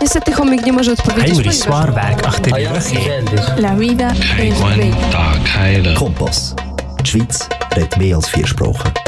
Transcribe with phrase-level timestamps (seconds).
[0.00, 1.34] Niestety chomik nie może odpowiedzieć.
[1.34, 2.50] Henry Swarberg, ach ty
[3.58, 5.94] La vida es bella.
[5.94, 6.54] Kompass.
[7.00, 9.07] Die Schweiz redet mehr als vier Sprachen.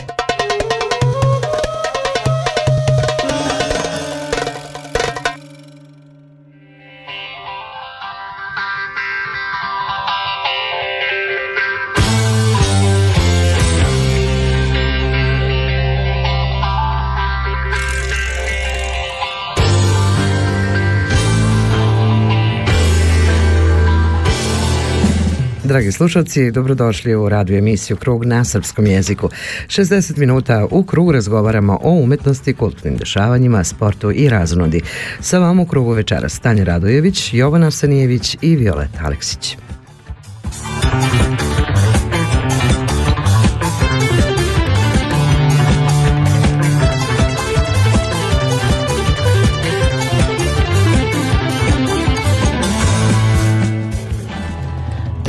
[26.00, 29.28] Slušalci, dobrodošli u radio emisiju Krug na srpskom jeziku.
[29.66, 34.80] 60 minuta u Krug razgovaramo o umetnosti, kulturnim dešavanjima, sportu i raznodi.
[35.20, 39.56] Sa vam u Krugu večera Stanje Radojević, Jovan Arsenijević i Violeta Aleksić.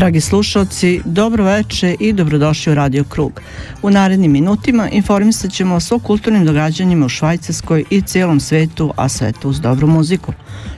[0.01, 3.41] Dragi slušalci, dobro veče i dobrodošli u Radio Krug.
[3.81, 9.31] U narednim minutima informisat ćemo o kulturnim događanjima u Švajcarskoj i cijelom svetu, a sve
[9.31, 10.33] to uz dobru muziku.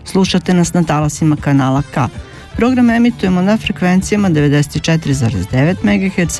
[0.06, 2.08] Slušate nas na talasima kanala K.
[2.56, 6.40] Program emitujemo na frekvencijama 94,9 MHz,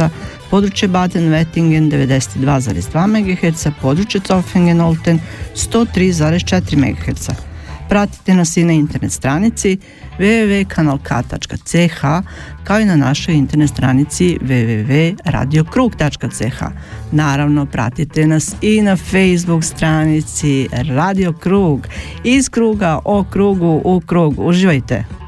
[0.50, 5.20] područje Baden-Wettingen 92,2 MHz, područje Zoffingen-Olten
[5.56, 7.53] 103,4 MHz.
[7.90, 9.78] Pratite nas i na internet stranici
[10.20, 12.02] www.kanalk.ch
[12.64, 16.64] kao i na našoj internet stranici www.radiokrug.ch.
[17.12, 21.88] Naravno, pratite nas i na Facebook stranici Radio Krug.
[22.24, 24.40] Iz kruga o krugu u krug.
[24.40, 25.23] Uživajte!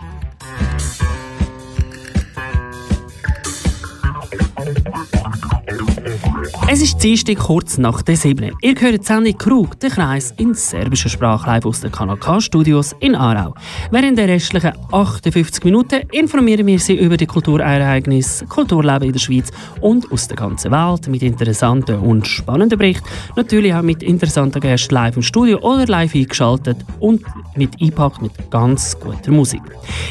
[6.68, 8.52] Es ist Dienstag kurz nach der 7.
[8.60, 12.42] Ihr hört die Sendung Krug, den Kreis in serbischer Sprache live aus den Kanal K
[12.42, 13.54] Studios in Aarau.
[13.92, 19.52] Während der restlichen 58 Minuten informieren wir Sie über die Kulturereignisse, Kulturleben in der Schweiz
[19.80, 23.08] und aus der ganzen Welt mit interessanten und spannenden Berichten.
[23.36, 27.22] Natürlich auch mit interessanten Gästen live im Studio oder live eingeschaltet und
[27.56, 29.62] mit eingepackt mit ganz guter Musik.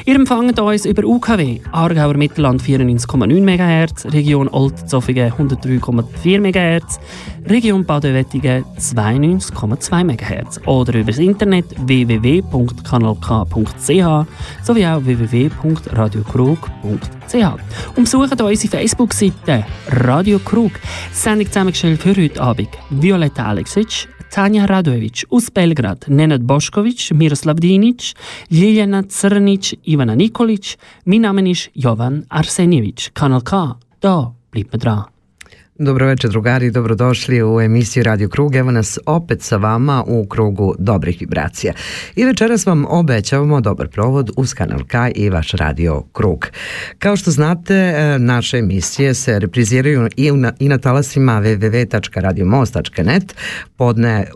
[0.07, 7.01] Ihr empfangt uns über UKW, Aargauer Mittelland 94,9 MHz, Region Oldzofingen 103,4 MHz,
[7.47, 14.27] Region Baden-Wettigen 92,2 MHz oder über das Internet www.kanalk.ch
[14.63, 17.97] sowie auch www.radiokrug.ch.
[17.97, 20.73] Und besucht unsere Facebook-Seite Radio Krug.
[21.13, 28.15] Sendung zusammengestellt für heute Abend Violetta Aleksic, Tanja Radojević aus Belgrad, Nenad Bošković, Miroslav Dinić,
[28.51, 30.79] Ljiljana Crnić, Ivana Nikolić.
[31.05, 33.11] Mein Name ist Jovan Arsenijević.
[33.13, 35.14] Kanal K, da bleibt mir dran.
[35.79, 38.55] Dobro večer drugari, dobrodošli u emisiju Radio Krug.
[38.55, 41.73] Evo nas opet sa vama u krugu dobrih vibracija.
[42.17, 46.47] I večeras vam obećavamo dobar provod uz Kanal K i vaš Radio Krug.
[46.99, 53.35] Kao što znate, e, naše emisije se repriziraju i na, i na talasima www.radiomost.net
[53.77, 54.27] podne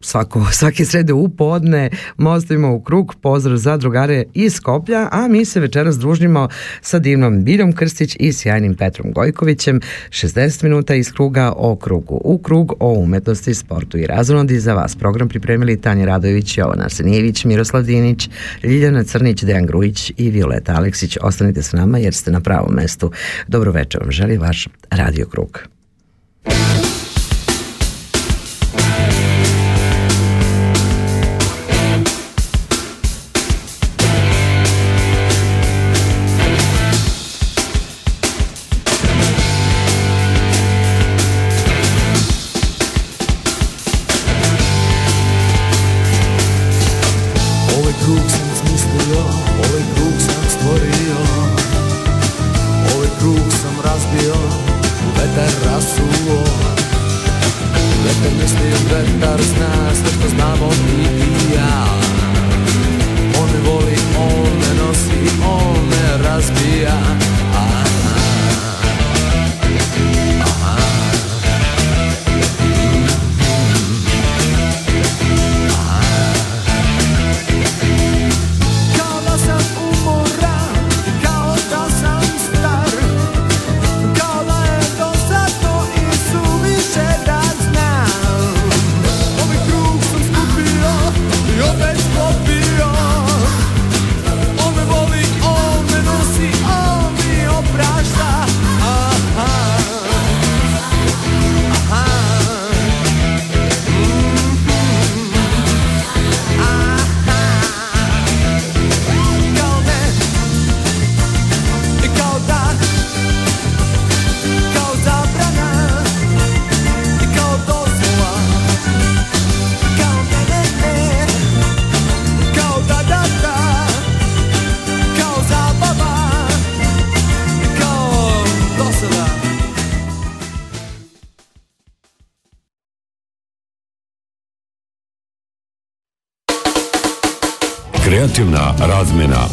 [0.00, 5.44] svako, svake srede u podne mostovima u krug, pozdrav za drugare iz Skoplja, a mi
[5.44, 6.48] se večeras družimo
[6.80, 12.38] sa divnom Biljom Krstić i sjajnim Petrom Gojkovićem, 60 minuta iz kruga o krugu u
[12.38, 14.60] krug o umetnosti, sportu i razonodi.
[14.60, 18.28] Za vas program pripremili Tanja Radojević, Jovan Arsenijević, Miroslav Dinić,
[18.62, 21.18] Ljiljana Crnić, Dejan Grujić i Violeta Aleksić.
[21.22, 23.10] Ostanite s nama jer ste na pravom mestu.
[23.48, 25.58] Dobro večer vam želi vaš Radio Krug.
[26.44, 26.87] Ovaj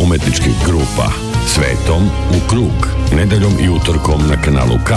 [0.05, 1.07] umetničkih grupa
[1.47, 2.77] Svetom u krug.
[3.15, 4.91] Nedeljom i utorkom na kanalu K.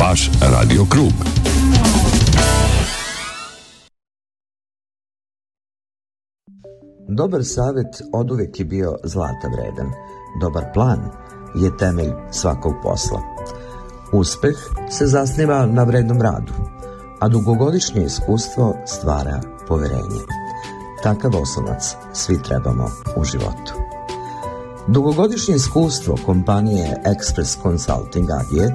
[0.00, 1.12] Vaš Radio Krug.
[7.08, 9.92] Dobar savet oduvek je bio zlata vredan.
[10.40, 11.00] Dobar plan
[11.54, 13.20] je temelj svakog posla.
[14.12, 14.56] Uspeh
[14.90, 16.52] se zasniva na vrednom radu,
[17.20, 20.22] a dugogodišnje iskustvo stvara poverenje.
[21.02, 23.89] Takav oslonac svi trebamo u životu.
[24.88, 28.72] Dugogodišnje iskustvo kompanije Express Consulting AG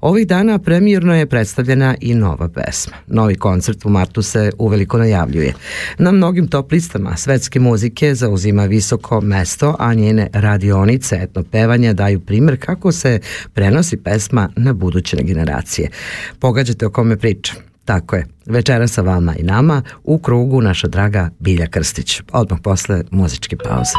[0.00, 2.96] Ovih dana premijerno je predstavljena i nova pesma.
[3.06, 5.54] Novi koncert u martu se uveliko najavljuje.
[5.98, 12.20] Na mnogim top listama svetske muzike zauzima visoko mesto, a njene radionice etno pevanja daju
[12.20, 13.20] primer kako se
[13.52, 15.90] prenosi pesma na buduće generacije.
[16.38, 17.56] Pogađate o kome pričam.
[17.84, 22.20] Tako je, večera sa vama i nama u krugu naša draga Bilja Krstić.
[22.32, 23.92] Odmah posle muzičke pauze.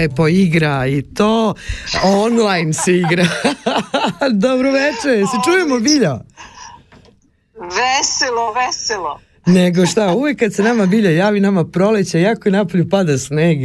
[0.00, 1.54] Lepo igra i to
[2.02, 3.26] online se igra.
[4.46, 6.18] Dobro veče, se čujemo Bilja?
[7.54, 9.20] Veselo, veselo.
[9.46, 13.58] Nego šta, uvijek kad se nama bilja javi, nama proleće, jako je napolju pada sneg.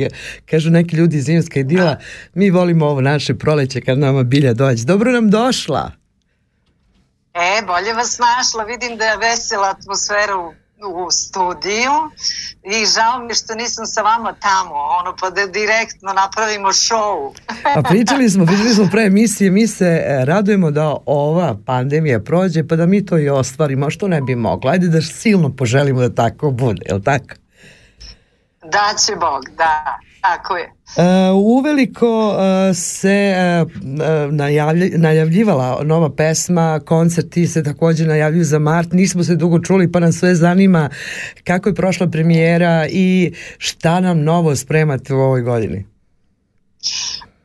[0.46, 1.98] Kažu neki ljudi iz Imska i Dila,
[2.34, 4.86] mi volimo ovo naše proleće kad nama bilja dođe.
[4.86, 5.92] Dobro nam došla.
[7.34, 10.54] E, bolje vas našla, vidim da je vesela atmosfera u
[10.88, 11.96] u studiju
[12.63, 17.34] i žao mi što nisam sa vama tamo, ono pa da direktno napravimo show.
[17.75, 22.68] A pričali smo, pričali smo pre emisije, mi se e, radujemo da ova pandemija prođe
[22.68, 24.72] pa da mi to i ostvarimo, što ne bi moglo.
[24.72, 27.36] Ajde da silno poželimo da tako bude, je li tako?
[28.72, 30.00] Da će Bog, da.
[30.25, 30.74] Tako je.
[30.98, 31.03] Uh,
[31.36, 32.36] uveliko uh,
[32.75, 33.72] se uh,
[34.32, 40.00] najavlj, najavljivala nova pesma, koncerti se takođe najavljuju za mart, nismo se dugo čuli pa
[40.00, 40.89] nam sve zanima
[41.44, 45.86] kako je prošla premijera i šta nam novo spremate u ovoj godini?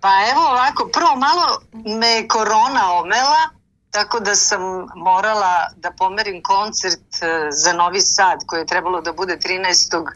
[0.01, 1.61] Pa evo ovako, prvo malo
[1.99, 3.60] me korona omela,
[3.91, 4.63] Tako da sam
[4.95, 10.07] morala da pomerim koncert e, za Novi Sad koji je trebalo da bude 13.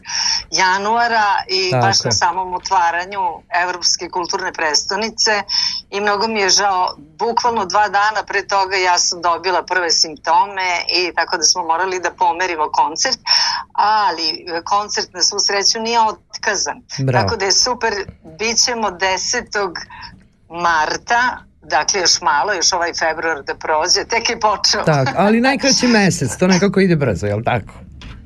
[0.51, 1.85] januara i Tako.
[1.85, 3.21] baš na samom otvaranju
[3.63, 5.43] Evropske kulturne prestonice
[5.89, 10.85] i mnogo mi je žao, bukvalno dva dana pre toga ja sam dobila prve simptome
[10.89, 13.19] i tako da smo morali da pomerimo koncert,
[13.73, 16.81] ali koncert na svu sreću nije otkazan.
[16.99, 17.23] Bravo.
[17.23, 17.93] Tako da je super,
[18.39, 19.75] bit ćemo 10.
[20.49, 21.37] marta
[21.69, 24.83] Dakle, još malo, još ovaj februar da prođe, tek je počeo.
[24.83, 27.73] Tak, ali najkraći mesec, to nekako ide brzo, jel tako?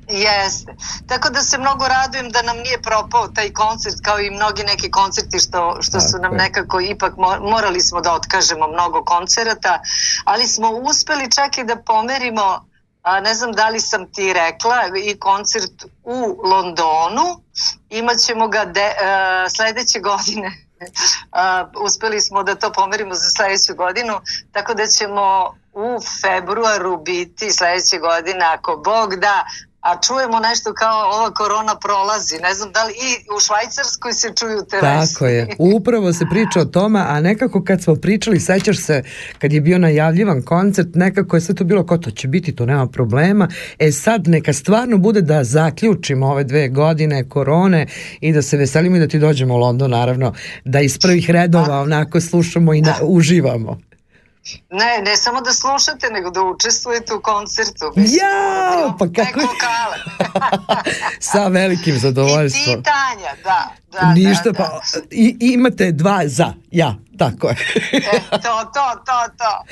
[0.10, 0.76] Jeste.
[1.08, 4.92] Tako da se mnogo radujem da nam nije propao taj koncert kao i mnogi neki
[4.92, 9.82] koncerti što, što su nam nekako ipak morali smo da otkažemo mnogo koncerata,
[10.26, 12.66] ali smo uspeli čak i da pomerimo
[13.04, 17.42] a, ne znam da li sam ti rekla i koncert u Londonu
[17.90, 24.22] imaćemo ga de, a, sledeće godine Uh, uspeli smo da to pomerimo za sledeću godinu,
[24.52, 29.46] tako da ćemo u februaru biti sledeće godine, ako Bog da,
[29.82, 34.28] a čujemo nešto kao ova korona prolazi, ne znam da li i u Švajcarskoj se
[34.40, 35.14] čuju te vesti.
[35.14, 39.04] Tako je, upravo se priča o tome, a nekako kad smo pričali, sećaš se
[39.38, 42.66] kad je bio najavljivan koncert, nekako je sve to bilo ko to će biti, to
[42.66, 43.48] nema problema,
[43.80, 47.88] e sad neka stvarno bude da zaključimo ove dve godine korone
[48.22, 50.34] i da se veselimo i da ti dođemo u London, naravno,
[50.66, 53.89] da iz prvih redova onako slušamo i na, uživamo.
[54.70, 57.92] Ne, ne samo da slušate, nego da učestvujete u koncertu.
[57.96, 59.40] Mislim, ja, pa kako...
[61.32, 62.74] Sa velikim zadovoljstvom.
[62.74, 63.70] I ti Tanja, da.
[63.92, 65.02] da Ništa, da, pa da.
[65.12, 67.56] I, imate dva za, ja, tako je.
[67.92, 69.64] e, to, to, to, to.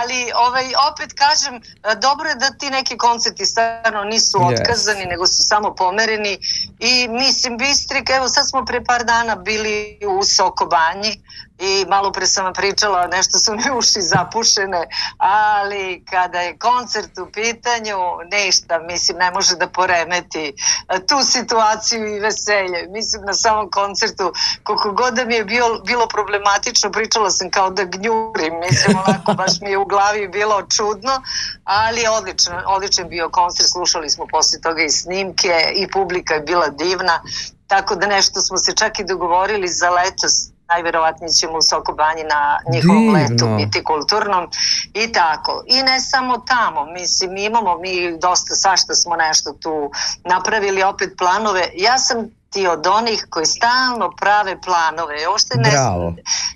[0.00, 1.60] Ali ovaj, opet kažem,
[2.02, 5.08] dobro je da ti neki koncerti stvarno nisu otkazani, yes.
[5.08, 6.38] nego su samo pomereni
[6.78, 11.20] i mislim Bistrik, evo sad smo pre par dana bili u Sokobanji,
[11.60, 14.86] i malo pre sam vam pričala, nešto su mi uši zapušene,
[15.18, 17.98] ali kada je koncert u pitanju,
[18.32, 20.54] ništa, mislim, ne može da poremeti
[20.88, 22.86] e, tu situaciju i veselje.
[22.88, 27.70] Mislim, na samom koncertu, koliko god da mi je bilo, bilo problematično, pričala sam kao
[27.70, 31.22] da gnjurim, mislim, onako, baš mi je u glavi bilo čudno,
[31.64, 36.68] ali odličan, odličan bio koncert, slušali smo posle toga i snimke i publika je bila
[36.68, 37.22] divna,
[37.66, 42.60] tako da nešto smo se čak i dogovorili za letos najverovatnije ćemo u Sokobanji na
[42.72, 43.18] njihovom Divno.
[43.18, 44.50] letu biti kulturnom
[44.94, 45.62] i tako.
[45.66, 49.90] I ne samo tamo, mislim, imamo mi dosta, sašta smo nešto tu
[50.24, 51.68] napravili opet planove.
[51.74, 55.28] Ja sam ti od onih koji stalno prave planove.
[55.28, 55.70] Ošte ne,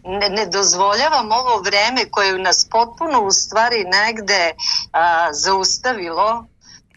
[0.04, 4.52] ne, ne dozvoljavam ovo vreme koje nas potpuno u stvari negde
[4.92, 6.44] a, zaustavilo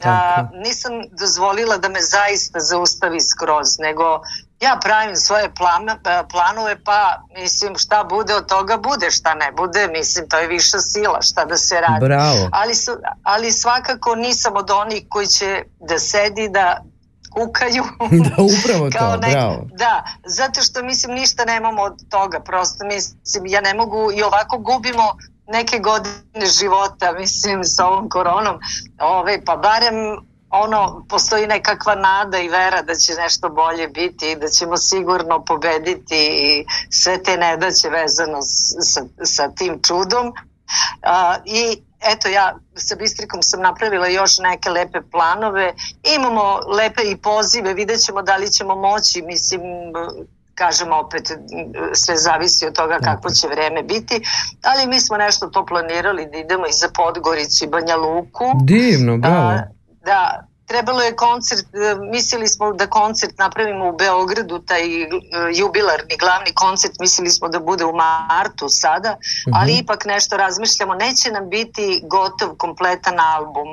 [0.03, 4.21] a, nisam dozvolila da me zaista zaustavi skroz, nego
[4.59, 5.95] ja pravim svoje plan, e,
[6.31, 10.77] planove pa mislim šta bude od toga bude, šta ne bude, mislim to je viša
[10.77, 12.05] sila, šta da se radi.
[12.05, 12.49] Bravo.
[12.51, 12.73] Ali,
[13.23, 16.83] ali svakako nisam od onih koji će da sedi da
[17.29, 17.83] kukaju.
[18.25, 19.67] da, upravo to, nek, bravo.
[19.73, 24.57] Da, zato što mislim ništa nemamo od toga, prosto mislim ja ne mogu i ovako
[24.57, 28.59] gubimo neke godine života, mislim, sa ovom koronom,
[28.99, 29.95] ove, pa barem
[30.49, 35.45] ono, postoji nekakva nada i vera da će nešto bolje biti i da ćemo sigurno
[35.45, 40.33] pobediti i sve te nedaće vezano sa, sa tim čudom.
[41.01, 41.81] A, I
[42.13, 45.73] eto ja sa Bistrikom sam napravila još neke lepe planove,
[46.17, 49.61] imamo lepe i pozive, vidjet ćemo da li ćemo moći, mislim
[50.55, 51.31] kažem opet
[51.93, 54.21] sve zavisi od toga kako će vreme biti,
[54.63, 58.45] ali mi smo nešto to planirali da idemo i za Podgoricu i Banja Luku.
[58.63, 59.49] Divno, bravo.
[59.49, 65.07] A, da, trebalo je koncert, e, mislili smo da koncert napravimo u Beogradu, taj e,
[65.53, 69.17] jubilarni glavni koncert, mislili smo da bude u martu sada,
[69.53, 73.67] ali ipak nešto razmišljamo, neće nam biti gotov kompletan album,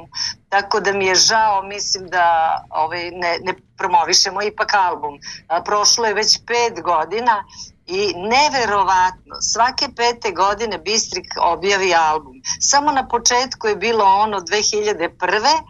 [0.49, 5.19] tako da mi je žao, mislim da ovaj, ne, ne promovišemo ipak album.
[5.49, 7.45] A, prošlo je već pet godina
[7.87, 12.33] i neverovatno, svake pete godine Bistrik objavi album.
[12.61, 15.09] Samo na početku je bilo ono 2001.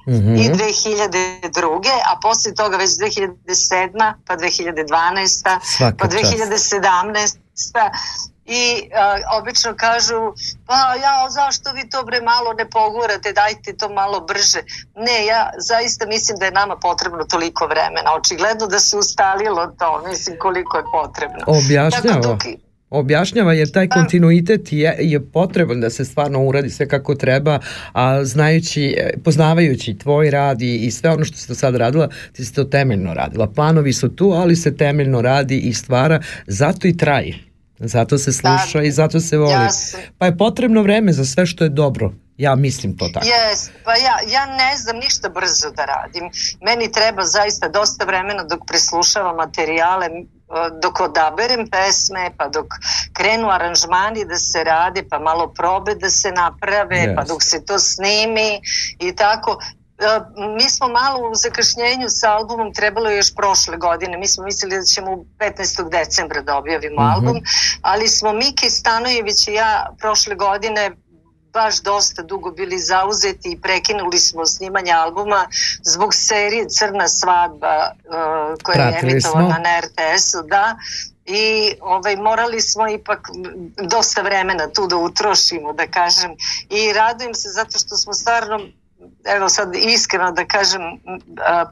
[0.09, 0.39] Mm -hmm.
[0.39, 1.89] i 2002.
[2.13, 4.13] A posle toga već 2007.
[4.27, 5.59] pa 2012.
[5.77, 7.37] Svaka pa 2017.
[7.55, 10.21] Čast i a, obično kažu
[10.67, 14.61] pa ja zašto vi to bre malo ne pogurate dajte to malo brže
[14.97, 20.03] ne ja zaista mislim da je nama potrebno toliko vremena očigledno da se ustalilo to
[20.09, 22.41] mislim koliko je potrebno objašnjava dok,
[22.91, 27.59] objašnjava jer taj pa- kontinuitet je, je potreban da se stvarno uradi sve kako treba,
[27.93, 32.45] a znajući, poznavajući tvoj rad i, i sve ono što si do sada radila, ti
[32.45, 33.47] si to temeljno radila.
[33.47, 37.54] Planovi su tu, ali se temeljno radi i stvara, zato i traje.
[37.89, 39.53] Zato se sluša da, i zato se voli.
[39.53, 39.99] Jasno.
[40.19, 42.13] Pa je potrebno vreme za sve što je dobro.
[42.37, 43.27] Ja mislim to tako.
[43.27, 46.31] Yes, pa ja, ja ne znam ništa brzo da radim.
[46.61, 50.09] Meni treba zaista dosta vremena dok preslušavam materijale,
[50.83, 52.67] dok odaberem pesme, pa dok
[53.13, 57.17] krenu aranžmani da se rade, pa malo probe da se naprave, yes.
[57.17, 58.61] pa dok se to snimi
[58.99, 59.59] i tako.
[59.99, 60.21] E,
[60.57, 64.17] mi smo malo u zakašnjenju sa albumom trebalo je još prošle godine.
[64.17, 65.91] Mi smo mislili da ćemo 15.
[65.91, 67.15] decembra da objavimo mm -hmm.
[67.15, 67.43] album,
[67.83, 70.91] ali smo Miki Stanojević i ja prošle godine
[71.55, 75.49] baš dosta dugo bili zauzeti i prekinuli smo snimanje albuma
[75.83, 80.77] zbog serije Crna svadba uh, koja Pratili je emitovana na RTS-u, da,
[81.27, 83.29] i ovaj, morali smo ipak
[83.83, 86.31] dosta vremena tu da utrošimo, da kažem,
[86.71, 88.61] i radujem se zato što smo stvarno
[89.25, 90.83] evo sad iskreno da kažem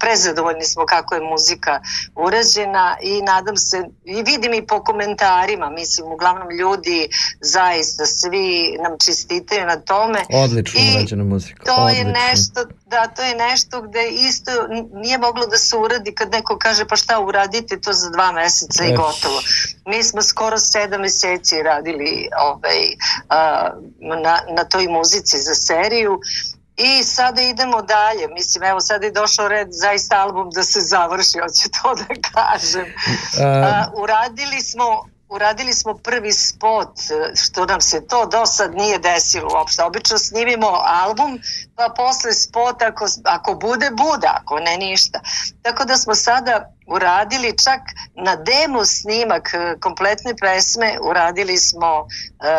[0.01, 1.81] prezadovoljni smo kako je muzika
[2.17, 7.09] urađena i nadam se i vidim i po komentarima mislim uglavnom ljudi
[7.41, 10.19] zaista svi nam čestitaju na tome.
[10.33, 11.99] Odlično I urađena muzika to odlično.
[11.99, 14.51] je nešto da to je nešto gde isto
[14.93, 18.85] nije moglo da se uradi kad neko kaže pa šta uradite to za dva meseca?
[18.85, 19.41] I gotovo.
[19.87, 22.81] Mi smo skoro sedam meseci radili ovaj,
[24.23, 26.21] na, na toj muzici za seriju
[26.85, 28.29] I sada idemo dalje.
[28.29, 32.87] Mislim, evo sada je došao red zaista album da se završi, hoće to da kažem.
[32.87, 36.89] Uh, uradili smo uradili smo prvi spot,
[37.35, 39.83] što nam se to do sad nije desilo uopšte.
[39.83, 40.69] Obično snimimo
[41.05, 41.41] album,
[41.77, 45.21] pa posle spot, ako, ako bude, bude, ako ne ništa.
[45.63, 47.81] Tako da smo sada uradili čak
[48.15, 52.07] na demo snimak e, kompletne pesme, uradili smo uh,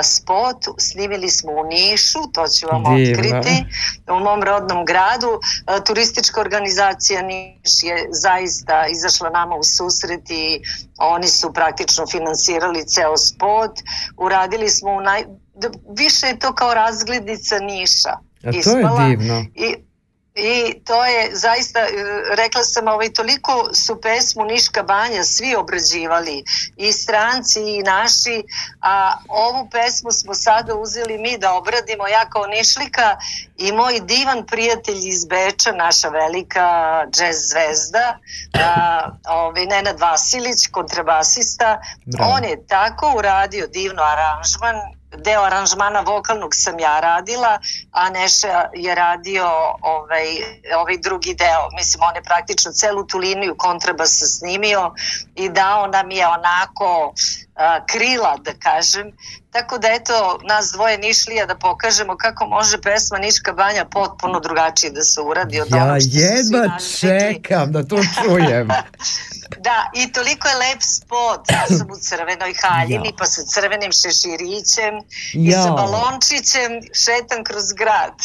[0.04, 3.12] spot, snimili smo u Nišu, to ću vam Divno.
[3.12, 3.66] otkriti,
[4.08, 5.30] u mom rodnom gradu.
[5.30, 10.62] Uh, turistička organizacija Niš je zaista izašla nama u susret i
[10.98, 13.72] oni su praktično finansirali ceo spot.
[14.18, 15.24] Uradili smo u naj...
[15.98, 18.14] više je to kao razglednica Niša.
[18.44, 19.02] A to ispala.
[19.02, 19.46] je divno.
[19.56, 19.76] I,
[20.36, 21.86] I to je zaista, e,
[22.36, 26.44] rekla sam, ovaj, toliko su pesmu Niška banja svi obrađivali,
[26.78, 28.44] i stranci i naši,
[28.82, 33.18] a ovu pesmu smo sada uzeli mi da obradimo, ja kao Nišlika
[33.58, 36.68] i moj divan prijatelj iz Beča, naša velika
[37.12, 38.18] džez zvezda,
[38.54, 42.32] a, ovaj, Nenad Vasilić, kontrabasista, Bravo.
[42.32, 44.76] on je tako uradio divno aranžman,
[45.18, 47.60] deo aranžmana vokalnog sam ja radila,
[47.92, 49.46] a Neša je radio
[49.82, 50.26] ovaj,
[50.78, 51.70] ovaj drugi deo.
[51.78, 54.94] Mislim, on je praktično celu tu liniju kontrabasa snimio
[55.36, 57.14] i dao nam je onako
[57.56, 59.12] a, krila, da kažem.
[59.52, 64.92] Tako da eto, nas dvoje Nišlija da pokažemo kako može pesma Niška banja potpuno drugačije
[64.92, 68.68] da se uradi od ja jedva čekam da to čujem.
[69.60, 71.42] Da, i toliko je lep spot.
[71.52, 73.16] Ja sam u crvenoj haljini, ja.
[73.18, 74.94] pa sa crvenim šeširićem
[75.34, 75.60] ja.
[75.60, 78.18] i sa balončićem šetam kroz grad.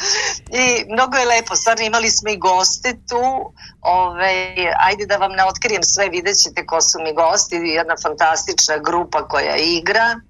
[0.62, 1.56] I mnogo je lepo.
[1.56, 3.52] Stvarno imali smo i goste tu.
[3.88, 7.56] Ove, ajde da vam ne otkrijem sve, vidjet ćete ko su mi gosti.
[7.56, 10.20] Jedna fantastična grupa koja igra.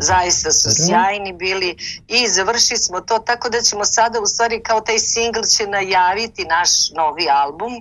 [0.00, 1.76] Zaista su sjajni bili
[2.08, 6.44] i završili smo to tako da ćemo sada u stvari kao taj singl će najaviti
[6.44, 7.72] naš novi album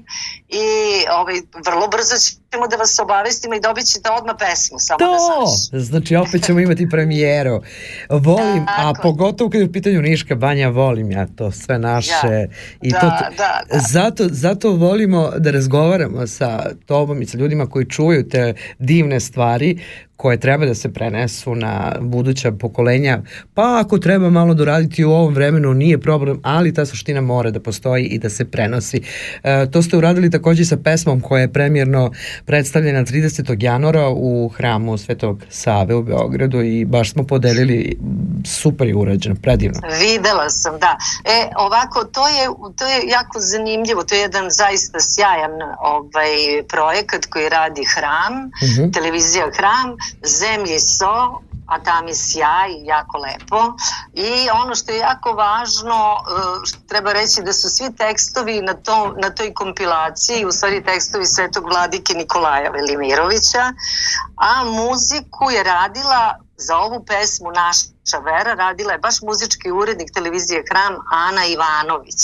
[0.50, 0.66] i
[1.12, 5.12] ovaj, vrlo brzo će ćemo da vas obavestimo i dobit ćete odmah pesmu, samo to,
[5.12, 5.84] da znaš.
[5.84, 7.62] znači opet ćemo imati premijeru.
[8.10, 8.82] Volim, Tako.
[8.82, 12.12] a pogotovo kad je u pitanju Niška banja, volim ja to sve naše.
[12.28, 12.48] Ja.
[12.82, 13.80] I da, to, da, da.
[13.92, 19.80] Zato, zato volimo da razgovaramo sa tobom i sa ljudima koji čuju te divne stvari
[20.18, 23.22] koje treba da se prenesu na buduća pokolenja,
[23.54, 27.60] pa ako treba malo doraditi u ovom vremenu nije problem, ali ta suština mora da
[27.60, 29.02] postoji i da se prenosi.
[29.44, 32.12] E, to ste uradili takođe sa pesmom koja je premjerno
[32.46, 33.64] predstavljena 30.
[33.64, 37.98] januara u hramu Svetog Save u Beogradu i baš smo podelili
[38.46, 39.80] super je urađeno, predivno.
[40.00, 40.98] Videla sam, da.
[41.26, 42.46] E, ovako, to je,
[42.78, 46.34] to je jako zanimljivo, to je jedan zaista sjajan ovaj,
[46.70, 48.82] projekat koji radi hram, uh mhm.
[48.82, 48.94] -huh.
[48.94, 53.74] televizija hram, zemlji so, a tam je sjaj, jako lepo.
[54.14, 59.16] I ono što je jako važno, e, treba reći da su svi tekstovi na, to,
[59.22, 63.74] na toj kompilaciji, u stvari tekstovi Svetog vladike Nikolaja Velimirovića,
[64.38, 70.64] a muziku je radila za ovu pesmu Naša vera, radila je baš muzički urednik televizije
[70.70, 72.22] Hram Ana Ivanović.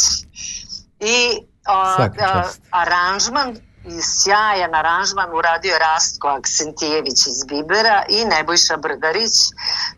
[1.00, 9.34] I a, a, aranžman i sjajan aranžman uradio Rastko Aksentijević iz Bibera i Nebojša Brdarić.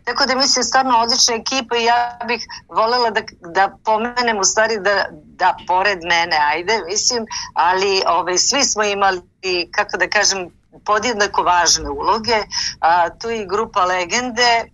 [0.04, 4.78] Tako da mislim stvarno odlična ekipa i ja bih volela da, da pomenem u stvari
[4.80, 9.22] da, da pored mene, ajde, mislim, ali ovaj, svi smo imali,
[9.70, 10.50] kako da kažem,
[10.84, 12.42] podjednako važne uloge.
[12.80, 14.64] A, tu je i grupa Legende,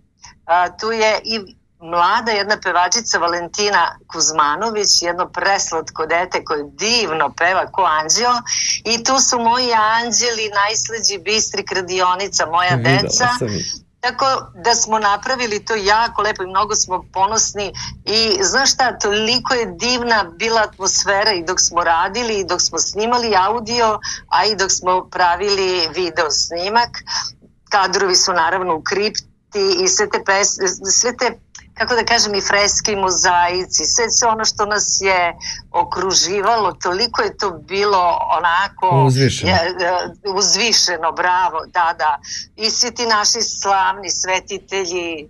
[0.45, 7.65] a, tu je i mlada jedna pevačica Valentina Kuzmanović, jedno preslatko dete koje divno peva
[7.71, 8.33] ko anđeo
[8.85, 13.27] i tu su moji anđeli, najslađi bistri kradionica, moja deca.
[13.99, 17.73] Tako da smo napravili to jako lepo i mnogo smo ponosni
[18.05, 22.79] i znaš šta, toliko je divna bila atmosfera i dok smo radili i dok smo
[22.79, 26.89] snimali audio, a i dok smo pravili video snimak.
[27.69, 30.47] Kadrovi su naravno u kripti i sve te, pes,
[30.91, 31.39] sve te
[31.81, 35.37] kako da kažem, i freski mozaici, sve, sve ono što nas je
[35.71, 39.61] okruživalo, toliko je to bilo onako uzvišeno, je,
[40.35, 42.19] uzvišeno bravo, da, da.
[42.55, 45.29] I svi ti naši slavni svetitelji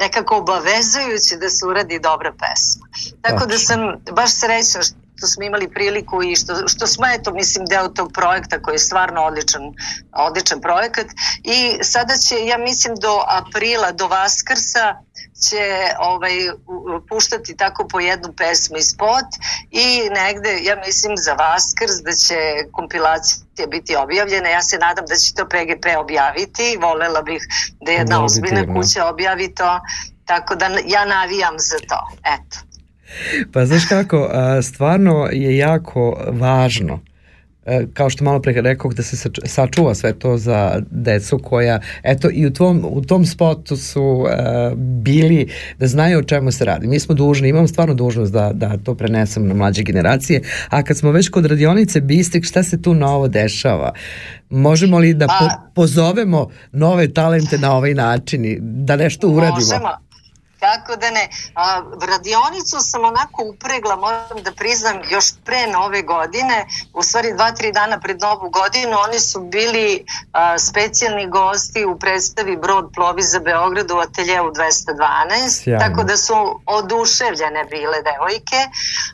[0.00, 2.86] nekako obavezujući da se uradi dobra pesma.
[3.22, 3.78] Tako da sam
[4.12, 4.80] baš srećna
[5.18, 8.78] što smo imali priliku i što, što smo, eto, mislim, deo tog projekta koji je
[8.78, 9.62] stvarno odličan,
[10.12, 11.06] odličan projekat
[11.44, 14.96] i sada će, ja mislim, do aprila, do Vaskrsa
[15.40, 15.64] će
[15.98, 16.36] ovaj,
[17.08, 19.28] puštati tako po jednu pesmu i spot
[19.70, 22.38] i negde, ja mislim, za Vaskrs da će
[22.72, 24.48] kompilacija biti objavljena.
[24.48, 26.76] Ja se nadam da će to PGP objaviti.
[26.80, 27.42] Volela bih
[27.80, 29.80] da jedna ozbiljna kuća objavi to.
[30.24, 32.08] Tako da ja navijam za to.
[32.24, 32.56] Eto.
[33.52, 34.30] Pa znaš kako,
[34.62, 37.00] stvarno je jako važno
[37.94, 42.46] kao što malo pre rekao da se sačuva sve to za decu koja eto i
[42.46, 46.86] u tom, u tom spotu su uh, bili da znaju o čemu se radi.
[46.86, 50.96] Mi smo dužni, imamo stvarno dužnost da, da to prenesemo na mlađe generacije, a kad
[50.96, 53.92] smo već kod radionice Bistrik, šta se tu novo dešava?
[54.50, 59.54] Možemo li da po, pozovemo nove talente na ovaj način i da nešto uradimo?
[59.54, 60.07] Možemo,
[60.60, 66.66] Tako da ne, a, radionicu sam onako upregla, moram da priznam, još pre nove godine,
[66.94, 71.98] u stvari dva, tri dana pred novu godinu, oni su bili a, specijalni gosti u
[71.98, 75.80] predstavi Brod plovi za Beograd u ateljevu 212, Sjajno.
[75.80, 78.60] tako da su oduševljene bile devojke,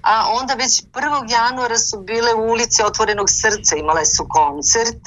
[0.02, 1.30] a onda već 1.
[1.30, 5.02] januara su bile u ulici Otvorenog srca, imale su koncert,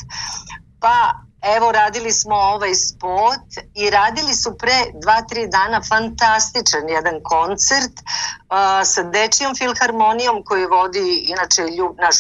[0.80, 3.45] pa Evo, radili smo ovaj spot
[3.76, 10.69] i radili su pre dva, tri dana fantastičan jedan koncert uh, sa Dečijom filharmonijom koju
[10.69, 12.15] vodi inače ljub, naš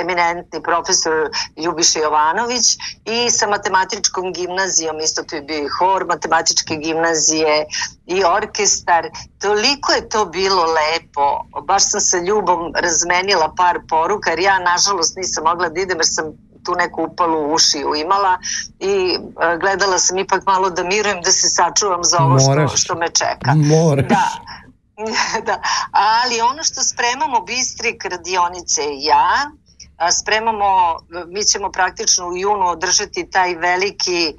[0.00, 6.76] eminentni profesor Ljubiša Jovanović i sa matematičkom gimnazijom, isto tu je bio i hor matematičke
[6.76, 7.66] gimnazije
[8.06, 9.08] i orkestar.
[9.40, 11.44] Toliko je to bilo lepo.
[11.62, 16.06] Baš sam sa Ljubom razmenila par poruka jer ja nažalost nisam mogla da idem jer
[16.06, 18.38] sam tu neku upalu u ušiju imala
[18.80, 22.94] i e, gledala sam ipak malo da mirujem, da se sačuvam za ovo što, što
[22.94, 23.54] me čeka.
[23.54, 24.08] Moraš.
[24.08, 24.28] Da.
[25.46, 25.62] da.
[25.90, 29.50] Ali ono što spremamo Bistrik radionice i ja,
[30.20, 34.34] spremamo, mi ćemo praktično u junu održati taj veliki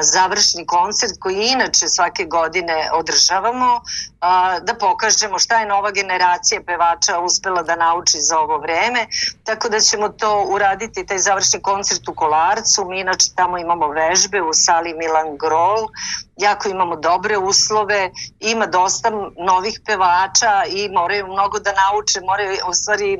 [0.00, 3.80] završni koncert koji inače svake godine održavamo
[4.24, 9.06] a, da pokažemo šta je nova generacija pevača uspela da nauči za ovo vreme,
[9.44, 14.42] tako da ćemo to uraditi, taj završni koncert u Kolarcu, mi inače tamo imamo vežbe
[14.42, 15.88] u sali Milan Grol,
[16.36, 18.10] jako imamo dobre uslove,
[18.40, 23.18] ima dosta novih pevača i moraju mnogo da nauče, moraju, u stvari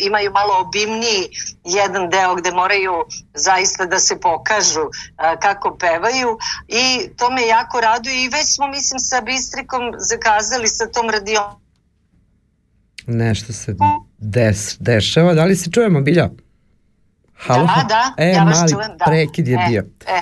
[0.00, 1.30] imaju malo obimniji
[1.64, 4.86] jedan deo gde moraju zaista da se pokažu
[5.16, 6.38] a, kako pevaju.
[6.68, 8.24] I to me jako raduje.
[8.24, 11.44] I već smo mislim sa Bistrikom zakazali sa tom radion
[13.06, 13.74] Nešto se
[14.18, 15.34] des, dešava.
[15.34, 16.30] Da li se čujemo, Bilja?
[17.34, 17.66] Halo?
[17.66, 19.04] Da, da, e, ja vas mali čujem, da.
[19.04, 19.84] prekid je e, bio.
[20.06, 20.20] E,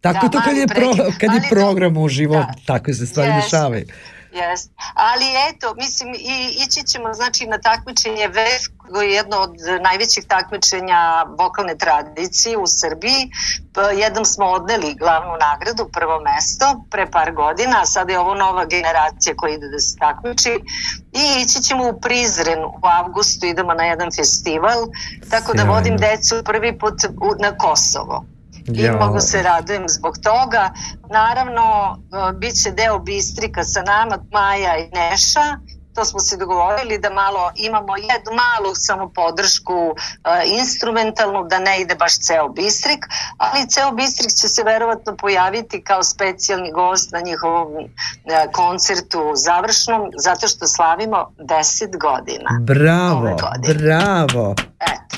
[0.00, 2.54] Tako da, to kad je, pro, kad je program u život, da.
[2.66, 3.42] tako se stvari Yes.
[3.44, 3.86] dešavaju.
[4.32, 4.68] Yes.
[4.94, 10.24] Ali eto, mislim, i, ići ćemo znači, na takmičenje VEF, koje je jedno od najvećih
[10.24, 13.30] takmičenja vokalne tradicije u Srbiji.
[13.96, 18.64] Jednom smo odneli glavnu nagradu, prvo mesto, pre par godina, a sada je ovo nova
[18.64, 20.54] generacija koja ide da se takmiči.
[21.12, 24.86] I ići ćemo u Prizren u avgustu, idemo na jedan festival,
[25.30, 26.94] tako da vodim decu prvi put
[27.40, 28.24] na Kosovo
[28.66, 28.96] i Jao.
[28.96, 30.70] mnogo se radujem zbog toga.
[31.10, 31.96] Naravno,
[32.30, 35.58] e, bit će deo Bistrika sa nama, Maja i Neša,
[35.94, 39.96] to smo se dogovorili da malo imamo jednu malu samo podršku e,
[40.60, 43.04] instrumentalnu, da ne ide baš ceo Bistrik,
[43.38, 47.86] ali ceo Bistrik će se verovatno pojaviti kao specijalni gost na njihovom e,
[48.52, 52.50] koncertu završnom, zato što slavimo 10 godina.
[52.60, 53.74] Bravo, godine.
[53.74, 54.54] bravo.
[54.80, 55.09] Eto.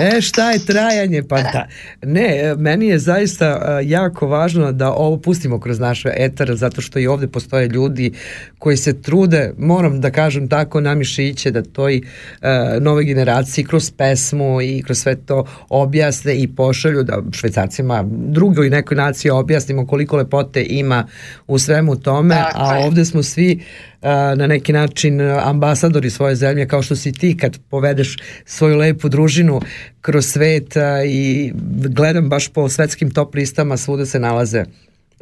[0.00, 1.22] E, šta je trajanje?
[1.22, 1.66] Pa da.
[2.02, 6.98] Ne, meni je zaista e, jako važno da ovo pustimo kroz naš etar, zato što
[6.98, 8.12] i ovde postoje ljudi
[8.58, 12.48] koji se trude, moram da kažem tako, na mišiće da toj uh,
[12.80, 18.96] nove generaciji kroz pesmu i kroz sve to objasne i pošalju da švajcarcima, drugoj nekoj
[18.96, 21.06] naciji objasnimo koliko lepote ima
[21.46, 23.91] u svemu tome, Tako a ovde smo svi uh,
[24.36, 29.60] na neki način ambasadori svoje zemlje, kao što si ti kad povedeš svoju lepu družinu
[30.00, 30.74] kroz svet
[31.06, 31.52] i
[31.88, 34.64] gledam baš po svetskim top listama, svuda se nalaze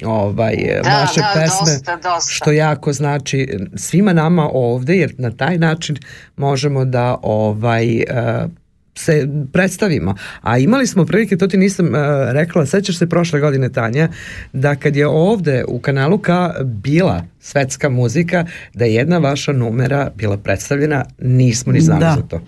[0.04, 2.32] ovaj, Da, vaše da, pesme, dosta, dosta.
[2.32, 5.96] što jako znači svima nama ovde, jer na taj način
[6.36, 8.04] možemo da ovaj,
[9.00, 10.14] se predstavimo.
[10.40, 11.92] A imali smo prilike, to ti nisam uh,
[12.30, 14.08] rekla, sećaš se prošle godine Tanja,
[14.52, 16.30] da kad je ovde u kanalu K
[16.64, 22.14] bila svetska muzika, da je jedna vaša numera bila predstavljena, nismo ni znali Da.
[22.16, 22.40] za to.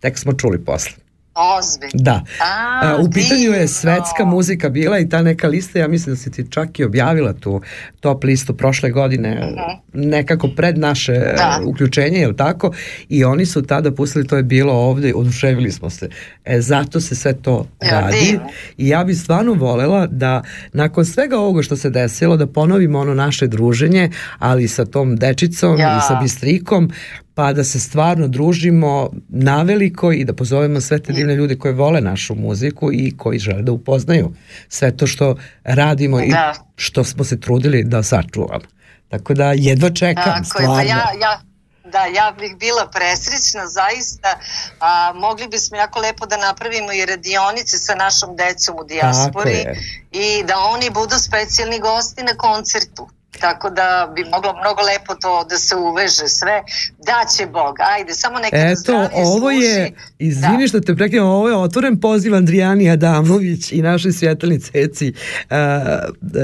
[0.00, 1.09] Tek smo čuli posle.
[1.58, 1.90] Ozbiljno.
[1.94, 2.22] Da.
[2.40, 6.18] A, A, u pitanju je svetska muzika bila i ta neka lista, ja mislim da
[6.18, 7.60] si ti čak i objavila tu
[8.00, 9.52] top listu prošle godine,
[9.92, 11.36] nekako pred naše Mhm.
[11.36, 11.58] Da.
[11.60, 12.72] e, uključenje, je li tako?
[13.08, 16.08] I oni su tada pustili, to je bilo ovde, oduševili smo se.
[16.44, 18.16] E, zato se sve to Ja, radi.
[18.20, 18.46] divno.
[18.76, 23.14] I ja bih stvarno volela da nakon svega ovoga što se desilo, da ponovimo ono
[23.14, 25.98] naše druženje, ali sa tom dečicom Ja.
[25.98, 26.90] i sa bistrikom,
[27.34, 32.00] pa da se stvarno družimo naveliko i da pozovemo sve te divne ljude koje vole
[32.00, 34.32] našu muziku i koji žele da upoznaju
[34.68, 36.54] sve to što radimo i Da.
[36.76, 38.64] što smo se trudili da sačuvamo.
[39.08, 40.74] Tako da jedva čekam, Tako je, stvarno.
[40.74, 41.40] pa ja, ja,
[41.84, 44.38] da, ja bih bila presrećna zaista,
[44.80, 49.78] a, mogli bismo jako lepo da napravimo i radionice sa našom decom u dijaspori je.
[50.12, 53.08] i da oni budu specijalni gosti na koncertu.
[53.40, 56.62] Tako da bi moglo mnogo lepo to da se uveže sve.
[56.98, 59.92] Da će Bog, ajde, samo neka Eto, ovo je, služi.
[60.18, 65.12] izvini što te prekinem, ovo je otvoren poziv Andrijani Adamović i našoj svjetlani ceci
[65.50, 65.56] uh,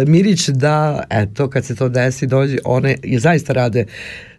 [0.06, 3.86] Mirić da, eto, kad se to desi, dođe, one je zaista rade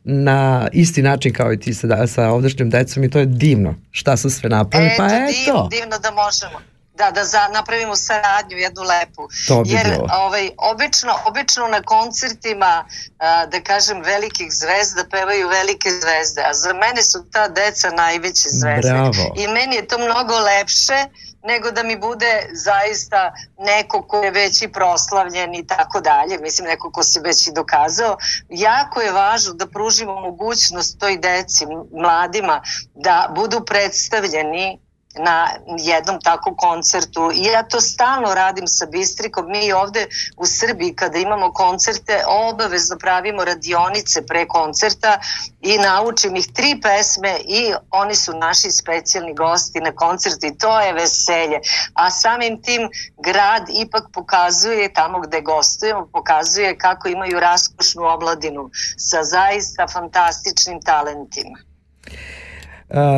[0.04, 4.18] na isti način kao i ti sa, sa ovdašnjom decom i to je divno šta
[4.18, 4.92] su sve napravili.
[4.92, 6.77] Eto, pa divno, eto, divno da možemo.
[6.98, 9.28] Da, da za, napravimo saradnju jednu lepu.
[9.48, 10.08] To bi Jer bilo.
[10.12, 12.86] ovaj, obično, obično na koncertima,
[13.20, 18.50] a, da kažem, velikih zvezda pevaju velike zvezde, a za mene su ta deca najveće
[18.50, 18.92] zvezde.
[18.92, 19.34] Bravo.
[19.36, 21.06] I meni je to mnogo lepše
[21.44, 26.68] nego da mi bude zaista neko ko je već i proslavljen i tako dalje, mislim
[26.68, 28.18] neko ko se već i dokazao.
[28.50, 32.62] Jako je važno da pružimo mogućnost toj deci, mladima,
[32.96, 34.80] da budu predstavljeni
[35.20, 37.32] na jednom takvom koncertu.
[37.34, 39.46] I ja to stalno radim sa Bistrikom.
[39.52, 45.20] Mi ovde u Srbiji kada imamo koncerte obavezno pravimo radionice pre koncerta
[45.62, 50.80] i naučim ih tri pesme i oni su naši specijalni gosti na koncertu i to
[50.80, 51.60] je veselje.
[51.94, 59.24] A samim tim grad ipak pokazuje tamo gde gostujemo pokazuje kako imaju raskošnu obladinu sa
[59.24, 61.58] zaista fantastičnim talentima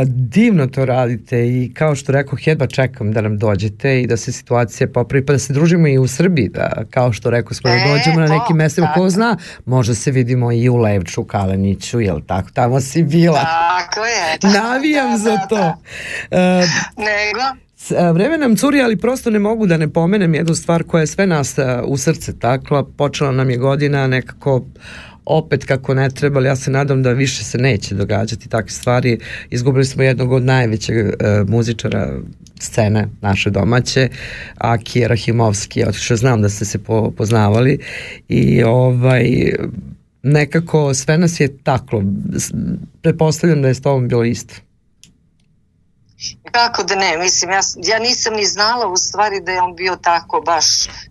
[0.06, 4.32] divno to radite i kao što rekao, jedva čekam da nam dođete i da se
[4.32, 7.76] situacija popravi, pa da se družimo i u Srbiji, da kao što rekao smo, da
[7.76, 12.22] e, dođemo na nekim mestima, ko zna, možda se vidimo i u Levču, Kaleniću, jel
[12.28, 13.40] tako, tamo si bila.
[13.40, 14.54] Tako je.
[14.54, 15.56] Navijam da, za da, to.
[15.56, 15.78] Da.
[16.32, 17.70] Uh, Nego?
[18.14, 21.28] Vreme nam curi, ali prosto ne mogu da ne pomenem jednu stvar koja je sve
[21.28, 21.56] nas
[21.86, 22.86] u srce takla.
[22.98, 24.66] Počela nam je godina nekako
[25.26, 29.20] opet kako ne treba, ali ja se nadam da više se neće događati takve stvari.
[29.50, 31.14] Izgubili smo jednog od najvećeg e,
[31.48, 32.20] muzičara
[32.60, 34.10] scene naše domaće,
[34.58, 37.80] Aki Rahimovski, otišao znam da ste se po, poznavali
[38.30, 39.54] i ovaj
[40.24, 42.04] nekako sve nas je taklo.
[43.02, 44.56] Prepostavljam da je s tobom bilo isto.
[46.52, 49.96] Kako da ne, mislim, ja, ja nisam ni znala u stvari da je on bio
[49.96, 50.66] tako baš,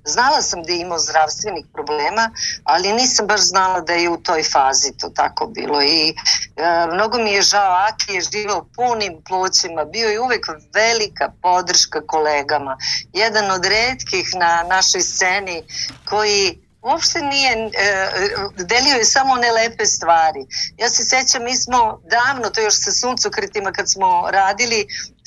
[0.05, 2.31] znala sam da je imao zdravstvenih problema,
[2.65, 6.15] ali nisam baš znala da je u toj fazi to tako bilo i
[6.57, 12.01] e, mnogo mi je žao, Aki je živao punim plućima, bio je uvek velika podrška
[12.07, 12.77] kolegama,
[13.13, 15.63] jedan od redkih na našoj sceni
[16.05, 18.11] koji uopšte nije, e,
[18.57, 20.47] delio je samo one lepe stvari.
[20.77, 24.87] Ja se sećam, mi smo davno, to još sa suncokretima kad smo radili,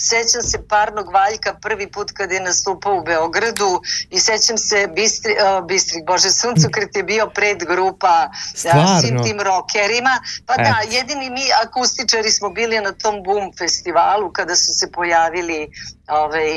[0.10, 5.34] Sećam se parnog valjka prvi put kad je nastupao u Beogradu i sećam se Bistri,
[5.34, 9.02] uh, Bistri Bože, Suncokret je bio pred grupa Stvarno?
[9.02, 10.20] svim tim rokerima.
[10.46, 10.60] Pa Et.
[10.60, 15.70] da, jedini mi akustičari smo bili na tom Boom festivalu kada su se pojavili
[16.08, 16.52] ovaj,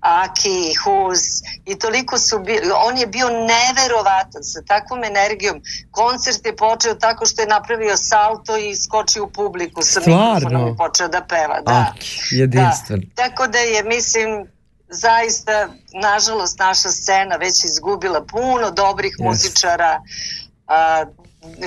[0.00, 1.20] Aki, Huz
[1.66, 5.62] i toliko su bili, on je bio neverovatan sa takvom energijom.
[5.90, 10.76] Koncert je počeo tako što je napravio salto i skočio u publiku sa mikrofonom i
[10.76, 11.60] počeo da peva.
[11.60, 12.89] Da, Aki, jedinstvo.
[12.89, 12.89] Da.
[13.14, 14.46] Tako da je, mislim,
[14.88, 15.68] zaista,
[16.02, 19.24] nažalost, naša scena već izgubila puno dobrih yes.
[19.24, 20.00] muzičara,
[20.66, 21.04] a,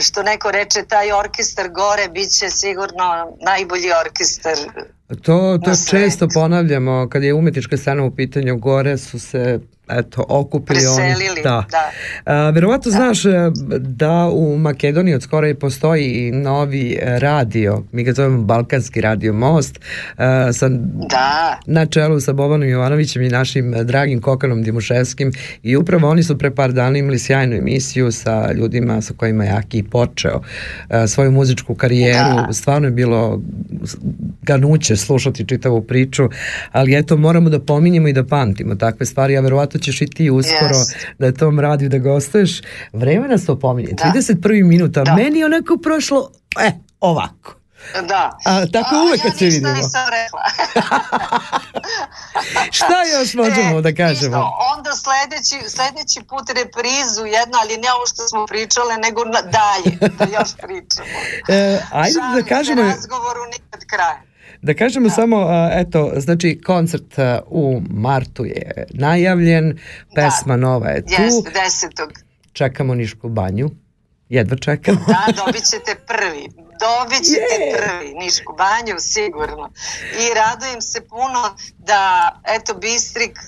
[0.02, 4.58] što neko reče, taj orkestar gore biće sigurno najbolji orkestar
[5.22, 10.80] To, to često ponavljamo, kad je umetnička scena u pitanju, gore su se eto, okupili
[10.80, 11.42] Preselili, oni.
[11.44, 11.66] Da.
[11.72, 11.92] da.
[12.26, 12.98] A, verovatno da.
[12.98, 13.30] znaš e,
[13.80, 19.34] da u Makedoniji od skora i postoji i novi radio, mi ga zovemo Balkanski radio
[19.34, 19.80] most,
[20.18, 20.70] a, sa,
[21.10, 21.60] da.
[21.66, 25.32] na čelu sa Bobanom Jovanovićem i našim dragim Kokanom Dimuševskim
[25.64, 29.52] i upravo oni su pre par dana imali sjajnu emisiju sa ljudima sa kojima je
[29.52, 30.42] Aki počeo
[30.90, 32.36] a, svoju muzičku karijeru.
[32.48, 32.54] Da.
[32.54, 33.42] Stvarno je bilo
[34.42, 36.30] ganuće slušati čitavu priču,
[36.72, 40.30] ali eto moramo da pominjemo i da pamtimo takve stvari, a verovatno ćeš i ti
[40.30, 41.26] uskoro yes.
[41.26, 42.62] je tom radiju da gostuješ.
[42.94, 44.12] Vreme nas to pominje, da.
[44.16, 45.16] 31 minuta, da.
[45.16, 47.56] meni onako prošlo, e, ovako.
[48.08, 48.38] Da.
[48.46, 49.68] A, tako uvek kad se vidimo.
[49.68, 50.44] Ja ništa nisam rekla.
[52.78, 54.38] Šta još možemo e, da kažemo?
[54.38, 59.42] Isto, onda sledeći, sledeći put reprizu jedno, ali ne ovo što smo pričale, nego na,
[59.42, 61.18] dalje, da još pričamo.
[61.58, 62.82] E, ajde Šalim da kažemo...
[62.82, 64.33] Se razgovoru nikad kraja.
[64.64, 65.14] Da kažemo da.
[65.14, 67.16] samo, eto, znači koncert
[67.48, 69.80] u martu je najavljen,
[70.16, 70.58] pesma da.
[70.58, 71.22] nova je tu.
[71.22, 72.12] Jeste, desetog.
[72.54, 73.70] Čekamo Nišku banju.
[74.30, 75.00] Jedva čekamo.
[75.08, 76.44] Da, dobit ćete prvi.
[76.86, 77.78] Dobit ćete yeah.
[77.78, 79.72] prvi Nišku banju, sigurno.
[80.22, 83.40] I radujem se puno da, eto, Bistrik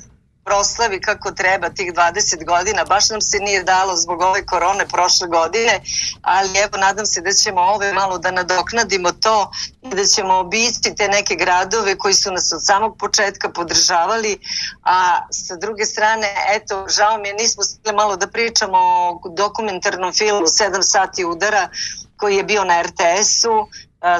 [0.45, 2.83] proslavi kako treba tih 20 godina.
[2.85, 5.81] Baš nam se nije dalo zbog ove korone prošle godine,
[6.21, 10.95] ali evo nadam se da ćemo ove malo da nadoknadimo to i da ćemo obići
[10.97, 14.39] te neke gradove koji su nas od samog početka podržavali,
[14.83, 20.13] a sa druge strane, eto, žao mi je, nismo stili malo da pričamo o dokumentarnom
[20.13, 21.69] filmu 7 sati udara
[22.17, 23.67] koji je bio na RTS-u,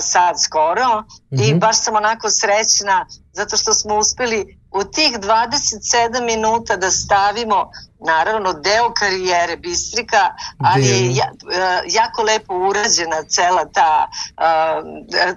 [0.02, 1.48] sad skoro mm -hmm.
[1.48, 1.60] i mhm.
[1.60, 8.54] baš sam onako srećna zato što smo uspeli u tih 27 minuta da stavimo naravno
[8.54, 15.34] deo karijere Bistrika, ali je ja, e, jako lepo urađena cela ta e,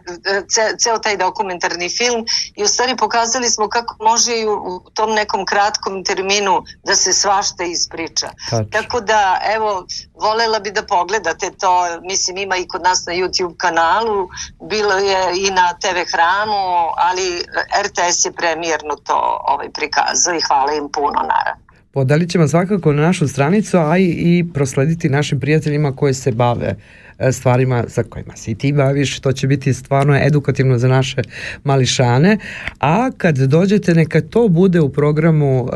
[0.55, 2.25] ce, ceo taj dokumentarni film
[2.57, 7.13] i u stvari pokazali smo kako može i u tom nekom kratkom terminu da se
[7.13, 8.29] svašta ispriča.
[8.51, 8.67] Tač.
[8.73, 13.57] Tako da, evo, volela bi da pogledate to, mislim ima i kod nas na YouTube
[13.57, 14.29] kanalu,
[14.69, 17.45] bilo je i na TV hramu, ali
[17.83, 21.68] RTS je premijerno to ovaj, prikazao i hvala im puno naravno.
[21.99, 26.77] Podelit ćemo svakako na našu stranicu, a i, i proslediti našim prijateljima koji se bave
[27.19, 31.23] e, stvarima sa kojima se i ti baviš, to će biti stvarno edukativno za naše
[31.65, 32.39] mališane,
[32.81, 35.71] a kad dođete neka to bude u programu uh,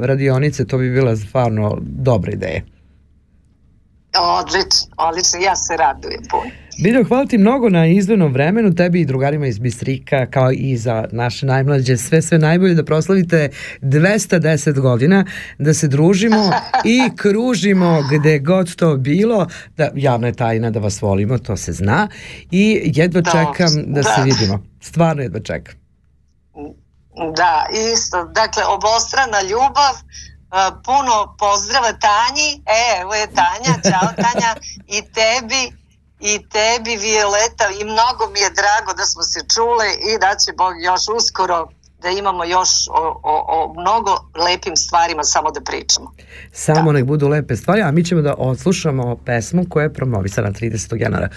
[0.00, 2.60] radionice, to bi bila stvarno dobra ideja.
[4.18, 6.67] Odlično, odlično, ja se radujem puno.
[6.80, 11.04] Video, hvala ti mnogo na izdvojnom vremenu, tebi i drugarima iz Bistrika, kao i za
[11.12, 15.24] naše najmlađe, sve sve najbolje da proslavite 210 godina,
[15.58, 16.50] da se družimo
[16.84, 21.72] i kružimo gde god to bilo, da javna je tajna da vas volimo, to se
[21.72, 22.08] zna
[22.50, 24.62] i jedva da, čekam da, da se vidimo.
[24.80, 25.74] Stvarno jedva čekam.
[27.36, 28.24] Da, isto.
[28.24, 29.94] Dakle, obostrana ljubav,
[30.84, 34.54] puno pozdrava Tanji, e, evo je Tanja, čao Tanja,
[34.86, 35.77] i tebi,
[36.20, 40.52] i tebi Violeta i mnogo mi je drago da smo se čule i da će
[40.52, 41.68] Bog još uskoro
[42.02, 44.10] da imamo još o, o, o mnogo
[44.44, 46.12] lepim stvarima samo da pričamo.
[46.52, 46.98] Samo da.
[46.98, 51.00] nek budu lepe stvari, a mi ćemo da odslušamo pesmu koja je promovisana 30.
[51.02, 51.28] januara.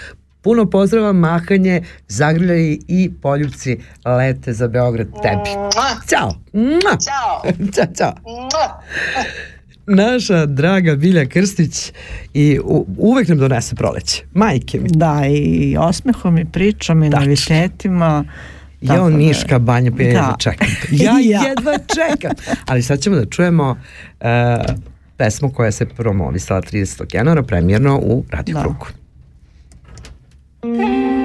[0.42, 5.50] Puno pozdrava, mahanje, zagrljaj i poljubci lete za Beograd tebi.
[6.10, 6.34] Ćao!
[6.82, 7.42] Ćao!
[7.76, 8.14] Ćao, čao!
[9.96, 11.92] Naša draga Bilja Krstić
[12.34, 14.24] i u, uvek nam donese proleće.
[14.34, 14.90] Majke mi.
[14.90, 17.26] Da, i osmehom i pričom i Tačno.
[17.26, 18.26] novitetima.
[18.82, 20.18] Ja on Niška banja, pa ja da.
[20.18, 20.68] jedva čekam.
[21.06, 22.32] Ja, ja jedva čekam.
[22.66, 24.28] Ali sad ćemo da čujemo uh,
[25.18, 27.16] pesmu koja se promovisala 30.
[27.16, 28.62] januara premjerno u Radio da.
[28.62, 28.88] Krugu.
[30.62, 31.21] Sa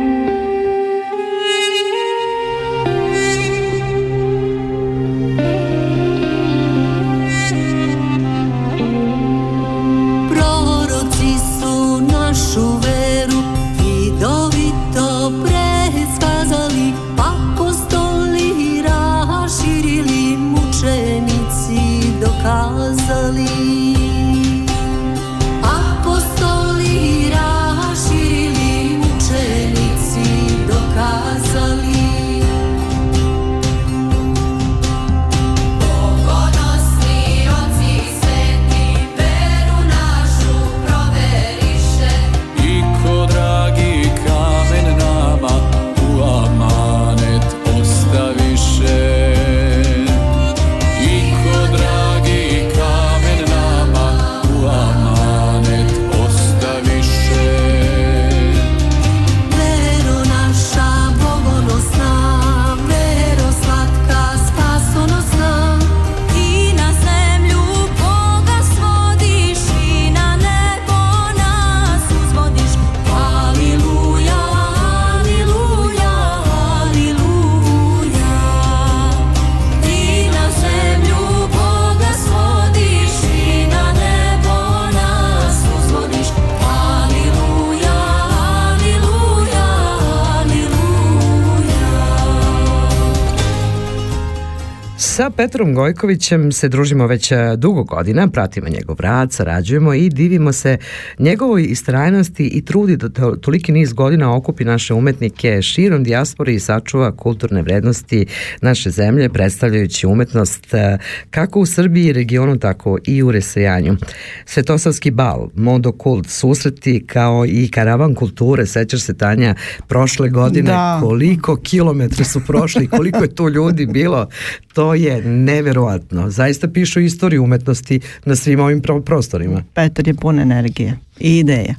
[95.37, 100.79] Petrom Gojkovićem se družimo već e, dugo godina, pratimo njegov rad, sarađujemo i divimo se
[101.19, 107.17] njegovoj istrajnosti i trudi da toliki niz godina okupi naše umetnike širom dijaspore i sačuva
[107.17, 108.27] kulturne vrednosti
[108.61, 110.99] naše zemlje, predstavljajući umetnost e,
[111.31, 113.97] kako u Srbiji i regionu, tako i u Resejanju.
[114.45, 119.55] Svetosavski bal, modokult, susreti kao i karavan kulture, sećaš se Tanja,
[119.87, 120.99] prošle godine da.
[121.03, 124.29] koliko kilometra su prošli, koliko je tu ljudi bilo,
[124.75, 126.31] to je neverovatno.
[126.31, 129.65] Zaista pišu istoriju umetnosti na svim ovim prostorima.
[129.75, 131.75] Petar je pun energije i ideja.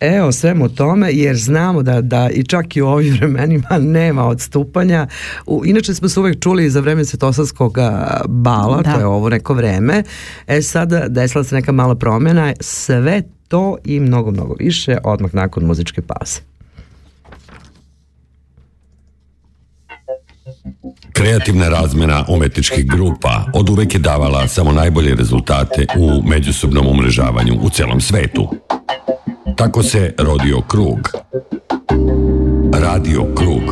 [0.00, 5.06] Evo svemu tome jer znamo da, da i čak i u ovim vremenima nema odstupanja.
[5.46, 7.78] U, inače smo se uvek čuli za vreme Svetosavskog
[8.28, 8.92] bala, da.
[8.92, 10.02] to je ovo neko vreme.
[10.46, 15.64] E sada desila se neka mala promjena, sve to i mnogo, mnogo više odmah nakon
[15.64, 16.51] muzičke pauze.
[21.12, 27.70] Kreativna razmena umetničkih grupa od uvek je davala samo najbolje rezultate u međusobnom umrežavanju u
[27.70, 28.48] celom svetu.
[29.56, 31.12] Tako se rodio krug.
[32.72, 33.62] Radio krug.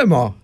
[0.00, 0.34] Čujemo?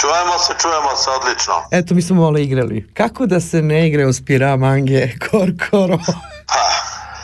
[0.00, 1.54] Čujemo se, čujemo se, odlično.
[1.70, 2.88] Eto, mi smo malo igrali.
[2.94, 5.98] Kako da se ne igre u Spiramange, Korkoro?
[6.46, 6.64] Pa,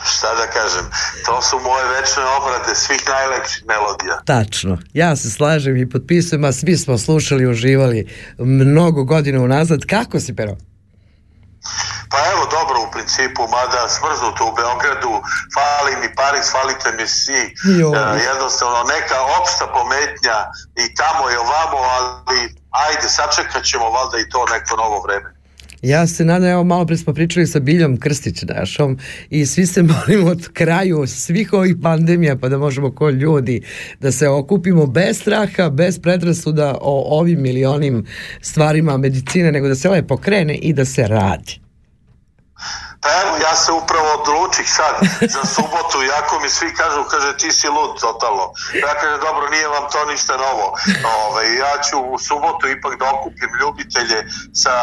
[0.05, 0.85] šta da kažem,
[1.25, 4.21] to su moje večne obrade svih najlepših melodija.
[4.25, 8.07] Tačno, ja se slažem i potpisujem, a svi smo slušali i uživali
[8.39, 9.79] mnogo godina unazad.
[9.85, 10.55] Kako si, Pero?
[12.11, 15.13] Pa evo dobro u principu, mada smrznuto u Beogradu,
[15.55, 17.43] fali mi Paris, falite mi svi.
[17.43, 20.37] E, jednostavno neka opšta pometnja
[20.83, 22.39] i tamo i ovamo, ali
[22.85, 25.29] ajde, sačekat ćemo valjda i to neko novo vreme.
[25.81, 28.97] Ja se nadam, evo malo pre smo pričali sa Biljom Krstić našom
[29.29, 33.65] i svi se molimo od kraju svih ovih pandemija pa da možemo ko ljudi
[33.99, 38.05] da se okupimo bez straha, bez predrasuda o ovim milionim
[38.41, 41.68] stvarima medicine, nego da se lepo krene i da se radi.
[43.01, 44.93] Pa evo, ja se upravo odlučih sad
[45.35, 48.45] za subotu, jako mi svi kažu, kaže, ti si lud totalno.
[48.73, 50.73] Ja kaže, dobro, nije vam to ništa novo.
[51.25, 54.19] Ove, ja ću u subotu ipak da okupim ljubitelje
[54.53, 54.75] sa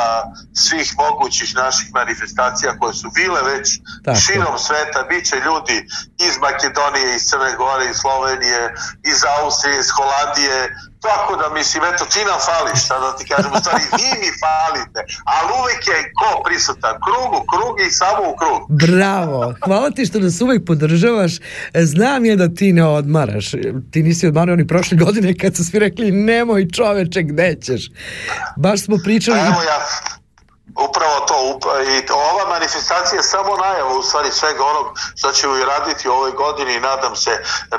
[0.55, 3.67] svih mogućih naših manifestacija koje su bile već
[4.05, 4.19] Tako.
[4.19, 5.03] širom sveta.
[5.03, 5.87] Biće ljudi
[6.19, 8.75] iz Makedonije, iz Crne Gore, iz Slovenije,
[9.13, 13.53] iz Austrije, iz Holandije, Tako da mislim, eto ti nam fališ, šta da ti kažem,
[13.53, 18.23] u stvari vi mi falite, ali uvek je ko prisutan, krug u krug i samo
[18.33, 18.61] u krug.
[18.69, 21.33] Bravo, hvala ti što nas uvek podržavaš,
[21.75, 23.51] znam je da ti ne odmaraš,
[23.91, 27.91] ti nisi odmarao ni prošle godine kad su svi rekli nemoj čoveče gde ćeš,
[28.57, 29.39] baš smo pričali...
[29.39, 29.79] Evo ja,
[30.89, 31.37] Upravo to,
[31.95, 31.97] i
[32.33, 34.87] ova manifestacija je samo najava u stvari svega onog
[35.19, 37.33] što ćemo i raditi u ovoj godini i nadam se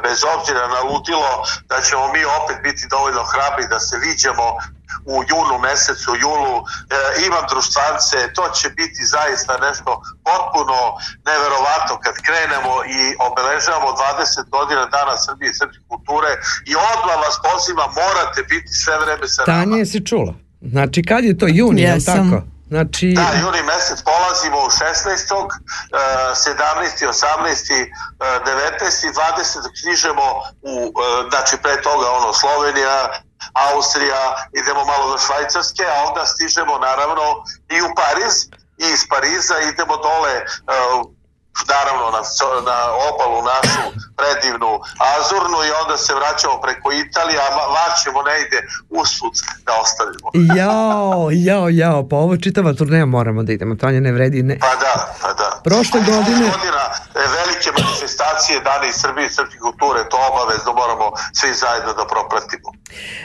[0.03, 1.33] bez obzira na ludilo
[1.69, 4.47] da ćemo mi opet biti dovoljno hrabri da se viđamo
[5.13, 6.65] u junu mesecu, julu, e,
[7.27, 9.89] imam društvance, to će biti zaista nešto
[10.27, 10.79] potpuno
[11.29, 16.31] neverovatno kad krenemo i obeležavamo 20 godina Dana Srbije i srpske kulture
[16.71, 19.57] i odmah vas pozivam, morate biti sve vreme sa nama.
[19.59, 20.33] Tanja si čula?
[20.61, 22.37] Znači kad je to juni, je tako?
[22.69, 23.13] Znači...
[23.15, 25.33] Da, juni mesec polazimo u 16.
[25.33, 25.49] Uh,
[25.93, 27.07] 17.
[27.07, 27.91] 18.
[28.19, 29.13] 19.
[29.13, 29.81] 20.
[29.81, 30.27] knjižemo
[30.61, 33.09] u, uh, znači pre toga ono Slovenija,
[33.53, 34.23] Austrija,
[34.61, 37.23] idemo malo do Švajcarske, a onda stižemo naravno
[37.75, 38.35] i u Pariz
[38.77, 41.16] i iz Pariza idemo dole uh,
[41.73, 42.21] naravno na,
[42.71, 42.77] na
[43.09, 43.83] obalu našu
[44.19, 44.71] predivnu
[45.13, 48.59] Azurnu i onda se vraćamo preko Italije, a vas ćemo negde
[49.01, 49.35] usput
[49.67, 50.27] da ostavimo.
[50.59, 54.43] jao, jao, jao, pa ovo čitava turneja moramo da idemo, Tanja ne vredi.
[54.43, 54.59] Ne.
[54.59, 55.49] Pa da, pa da.
[55.63, 56.45] Prošle godine...
[56.55, 56.83] godina
[57.21, 61.07] e, velike manifestacije Dane iz Srbije i srpske kulture, to obavezno moramo
[61.39, 62.67] svi zajedno da propratimo.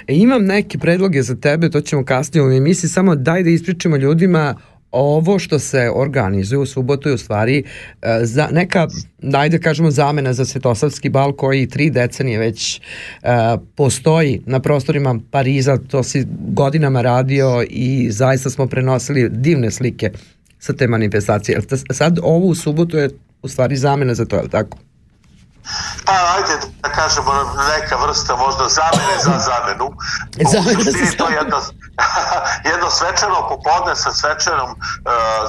[0.09, 3.97] E, imam neke predloge za tebe, to ćemo kasnije u emisiji, samo daj da ispričamo
[3.97, 4.55] ljudima
[4.93, 7.65] ovo što se organizuje u subotu je u stvari
[8.03, 8.89] e, za neka,
[9.23, 12.81] dajde kažemo, zamena za Svetosavski bal koji tri decenije već
[13.23, 13.29] uh,
[13.75, 20.11] postoji na prostorima Pariza, to si godinama radio i zaista smo prenosili divne slike
[20.59, 21.61] sa te manifestacije.
[21.93, 23.11] Sad ovo u subotu je
[23.43, 24.79] u stvari zamena za to, je li tako?
[26.05, 27.33] Pa ajde da kažemo
[27.69, 29.93] neka vrsta možda zamene za zamenu.
[30.53, 31.59] Zamene za to jedno,
[32.73, 34.79] jedno svečano popodne sa svečanom uh,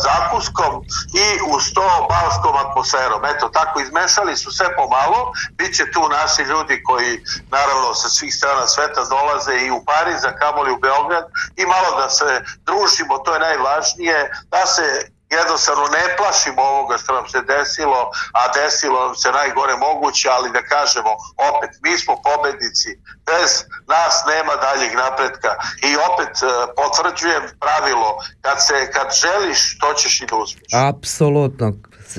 [0.08, 0.74] zakuskom
[1.14, 3.26] i uz to balskom atmosferom.
[3.26, 5.32] Eto, tako izmešali su sve pomalo.
[5.58, 10.38] Biće tu naši ljudi koji naravno sa svih strana sveta dolaze i u Pariz, a
[10.42, 16.06] kamoli u Beograd i malo da se družimo, to je najvažnije, da se jednostavno ne
[16.18, 18.02] plašimo ovoga što nam se desilo,
[18.40, 21.12] a desilo nam se najgore moguće, ali da kažemo
[21.52, 22.90] opet, mi smo pobednici,
[23.30, 23.50] bez
[23.94, 25.52] nas nema daljeg napretka
[25.90, 28.10] i opet uh, potvrđujem pravilo,
[28.46, 30.72] kad, se, kad želiš, to ćeš i da uspješ.
[30.92, 31.68] Apsolutno,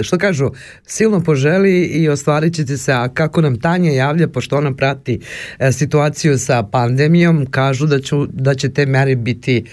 [0.02, 0.50] što kažu,
[0.86, 5.20] silno poželi i ostvarit ćete se, a kako nam Tanja javlja, pošto ona prati
[5.58, 9.64] e, situaciju sa pandemijom, kažu da, ću, da će te mere biti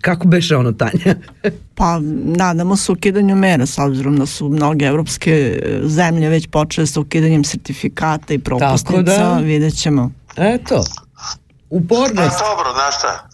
[0.00, 1.14] Kako beše ono, Tanja?
[1.74, 6.86] pa, nadamo se ukidanju mera, s obzirom da su mnoge evropske e, zemlje već počele
[6.86, 10.10] sa ukidanjem sertifikata i propusnica, da, vidjet ćemo.
[10.36, 10.84] Eto,
[11.70, 12.38] upornost.
[12.38, 13.27] Pa dobro, znaš šta,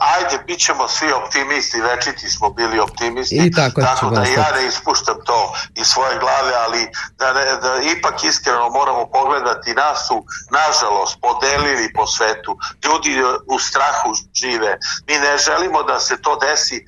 [0.00, 4.66] ajde, bit ćemo svi optimisti, večiti smo bili optimisti, I tako, tako da ja ne
[4.66, 10.24] ispuštam to iz svoje glave, ali da, ne, da ipak iskreno moramo pogledati, nas su,
[10.50, 16.84] nažalost, podelili po svetu, ljudi u strahu žive, mi ne želimo da se to desi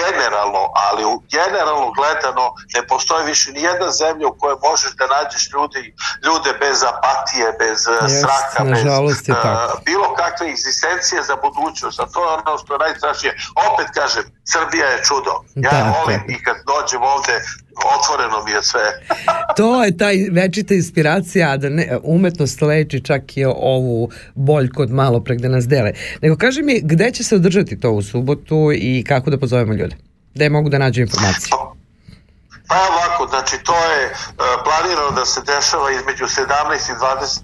[0.00, 2.44] generalno, ali u generalno gledano
[2.74, 5.94] ne postoji više ni jedna zemlja u kojoj možeš da nađeš ljudi,
[6.26, 12.20] ljude bez apatije, bez yes, straha, bez uh, bilo kakve egzistencije za budućnost, a to
[12.24, 13.32] je ono što je najstrašnije.
[13.68, 15.34] Opet kažem, Srbija je čudo.
[15.54, 15.92] Ja dakle.
[15.98, 17.34] volim i kad dođem ovde,
[17.96, 18.80] otvoreno mi je sve.
[19.56, 25.20] to je taj večita inspiracija, da ne, umetnost leči čak i ovu bolj kod malo
[25.20, 25.92] pre gde nas dele.
[26.22, 29.96] Nego kaži mi, gde će se održati to u subotu i kako da pozovemo ljude?
[30.34, 31.50] Gde mogu da nađu informacije?
[32.72, 36.46] Pa, ovako, znači to je uh, planirano da se dešava između 17
[36.92, 36.94] i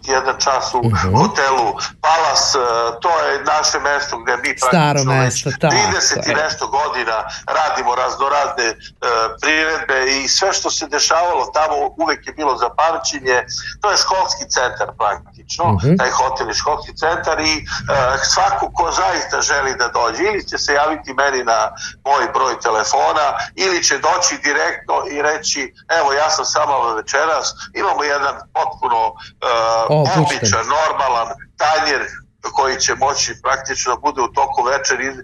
[0.09, 0.85] 21 čas u uh.
[0.85, 1.19] -huh.
[1.19, 1.69] hotelu
[2.01, 2.63] Palas, uh,
[3.03, 7.17] to je naše mesto gde mi praktično mesto, već 30 i nešto godina
[7.59, 8.77] radimo raznorazne uh,
[9.41, 13.39] priredbe i sve što se dešavalo tamo uvek je bilo za pamćenje,
[13.81, 15.81] to je školski centar praktično, uh.
[15.81, 15.99] -huh.
[15.99, 17.55] taj hotel je školski centar i
[18.35, 21.61] svako ko zaista želi da dođe ili će se javiti meni na
[22.09, 28.05] moj broj telefona ili će doći direktno i reći evo ja sam samo večeras, imamo
[28.05, 32.03] jedan potpuno uh, običan, normalan tanjer
[32.43, 35.17] koji će moći praktično da bude u toku večeri uh,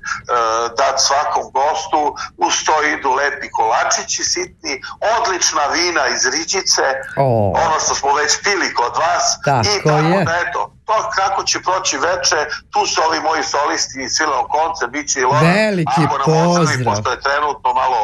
[0.78, 2.00] dat svakom gostu,
[2.36, 4.74] uz to idu lepi kolačići sitni,
[5.16, 6.86] odlična vina iz Riđice,
[7.16, 7.52] oh.
[7.66, 10.24] ono što smo već pili kod vas tako i tako je.
[10.24, 12.40] da eto, to kako će proći veče,
[12.72, 16.26] tu su ovi moji solisti iz Silom konce, bit će i Lora, Veliki ako nam
[16.26, 16.84] pozdrav.
[16.84, 18.00] pošto je trenutno malo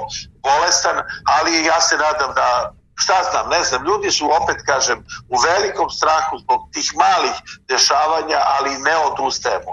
[0.49, 0.97] bolestan,
[1.37, 4.99] ali ja se nadam da šta znam, ne znam, ljudi su opet kažem
[5.35, 7.37] u velikom strahu zbog tih malih
[7.69, 9.73] dešavanja, ali ne odustajemo.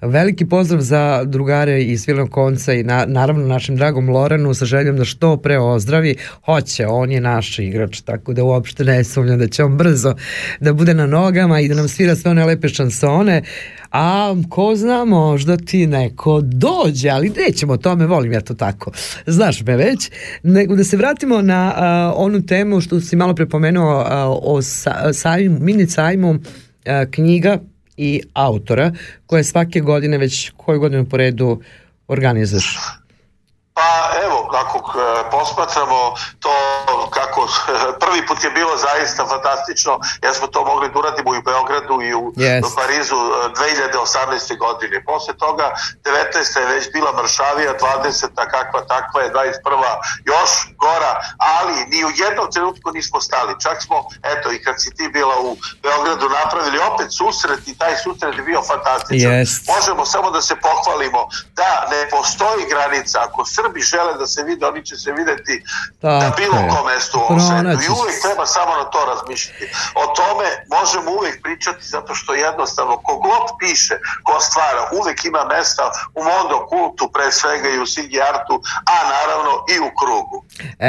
[0.00, 4.96] Veliki pozdrav za drugare iz Vilnog konca i na, naravno našem dragom Loranu sa željom
[4.96, 6.16] da što pre ozdravi.
[6.44, 10.14] Hoće, on je naš igrač, tako da uopšte ne sumnjam da će on brzo
[10.60, 13.42] da bude na nogama i da nam svira sve one lepe šansone
[13.90, 18.90] a ko zna možda ti neko dođe, ali nećemo o tome, volim ja to tako,
[19.26, 20.10] znaš me već,
[20.42, 25.12] nego da se vratimo na a, onu temu što si malo prepomenuo a, o sa,
[25.12, 26.38] sajmu, mini sajmu
[26.86, 27.58] a, knjiga
[27.96, 28.92] i autora
[29.26, 31.60] koje svake godine, već koju godinu po redu
[32.08, 32.76] organizuješ?
[33.78, 33.90] Pa
[34.24, 36.54] evo, ako e, posmatramo to
[37.10, 37.40] kako
[38.02, 42.02] prvi put je bilo zaista fantastično, jer smo to mogli da uradimo i u Beogradu
[42.02, 42.62] i u, yes.
[42.66, 44.52] u Parizu 2018.
[44.52, 45.04] E, godine.
[45.04, 45.66] Posle toga
[46.04, 46.60] 19.
[46.60, 48.50] je već bila Mršavija, 20.
[48.54, 49.54] kakva takva je, 21.
[50.32, 50.50] još
[50.84, 51.12] gora,
[51.54, 53.60] ali ni u jednom trenutku nismo stali.
[53.64, 57.94] Čak smo, eto, i kad si ti bila u Beogradu napravili opet susret i taj
[58.04, 59.32] susret je bio fantastičan.
[59.32, 59.52] Yes.
[59.74, 61.20] Možemo samo da se pohvalimo
[61.60, 63.18] da ne postoji granica.
[63.26, 65.54] Ako Srbi žele da se vide, oni će se videti
[66.00, 67.82] Tako na bilo kom mestu u ovom svetu.
[67.86, 69.64] I uvijek treba samo na to razmišljati.
[70.02, 73.94] O tome možemo uvijek pričati zato što jednostavno kogod piše,
[74.26, 75.84] ko stvara, uvijek ima mesta
[76.18, 78.54] u mondo kultu, pre svega i u Sigi Artu,
[78.94, 80.36] a naravno i u krugu.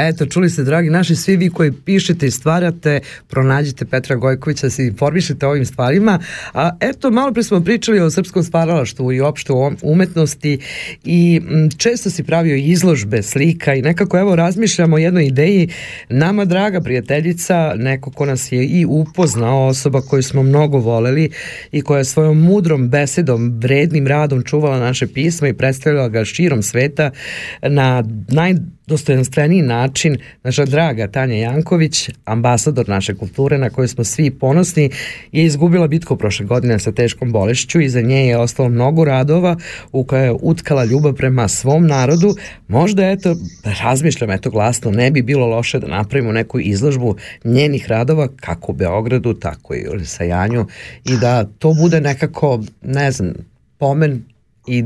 [0.08, 4.70] Eto, čuli ste, dragi naši, svi vi koji pišete i stvarate, pronađite Petra Gojkovića, da
[4.70, 6.18] se informišete o ovim stvarima.
[6.54, 10.60] A eto, malo pre smo pričali o srpskom stvaralaštvu i opšte o umetnosti
[11.04, 11.42] i
[11.78, 15.68] često si pravio izložbe, slika i nekako evo razmišljamo o jednoj ideji.
[16.08, 21.30] Nama draga prijateljica, neko ko nas je i upoznao, osoba koju smo mnogo voleli
[21.72, 26.62] i koja je svojom mudrom besedom, vrednim radom čuvala naše pisma i predstavljala ga širom
[26.62, 27.10] sveta
[27.62, 28.54] na naj
[28.90, 30.16] dostojanstveniji način.
[30.44, 34.90] Naša draga Tanja Janković, ambasador naše kulture na kojoj smo svi ponosni,
[35.32, 37.80] je izgubila bitku prošle godine sa teškom bolešću.
[37.80, 39.56] I za nje je ostalo mnogo radova
[39.92, 42.34] u koje je utkala ljubav prema svom narodu.
[42.68, 43.36] Možda, eto,
[43.82, 48.74] razmišljam, eto glasno, ne bi bilo loše da napravimo neku izložbu njenih radova kako u
[48.74, 50.66] Beogradu, tako i u Sajanju
[51.04, 53.32] i da to bude nekako, ne znam,
[53.78, 54.24] pomen
[54.66, 54.84] i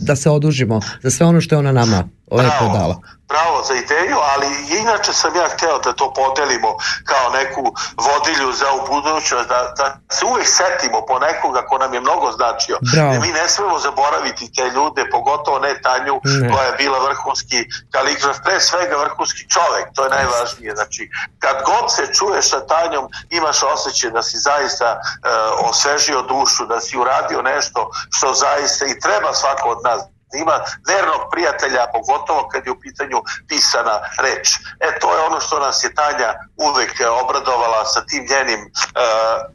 [0.00, 4.16] da se odužimo za sve ono što je ona nama lepo dala bravo za ideju,
[4.32, 4.46] ali
[4.80, 7.64] inače sam ja hteo da to podelimo kao neku
[8.06, 12.32] vodilju za u budućnost, da, da se uvek setimo po nekoga ko nam je mnogo
[12.32, 12.78] značio.
[12.92, 13.12] Bravo.
[13.12, 16.50] Da mi ne smemo zaboraviti te ljude, pogotovo ne Tanju ne.
[16.50, 17.58] koja je bila vrhunski
[17.90, 20.74] kaligraf, pre svega vrhunski čovek, to je najvažnije.
[20.74, 26.66] Znači, kad god se čuješ sa Tanjom, imaš osjećaj da si zaista uh, osvežio dušu,
[26.66, 30.00] da si uradio nešto što zaista i treba svako od nas
[30.34, 30.56] ima
[30.88, 33.18] vernog prijatelja, pogotovo kad je u pitanju
[33.48, 34.46] pisana reč.
[34.80, 38.72] E, to je ono što nas je Tanja uvek obradovala sa tim njenim uh,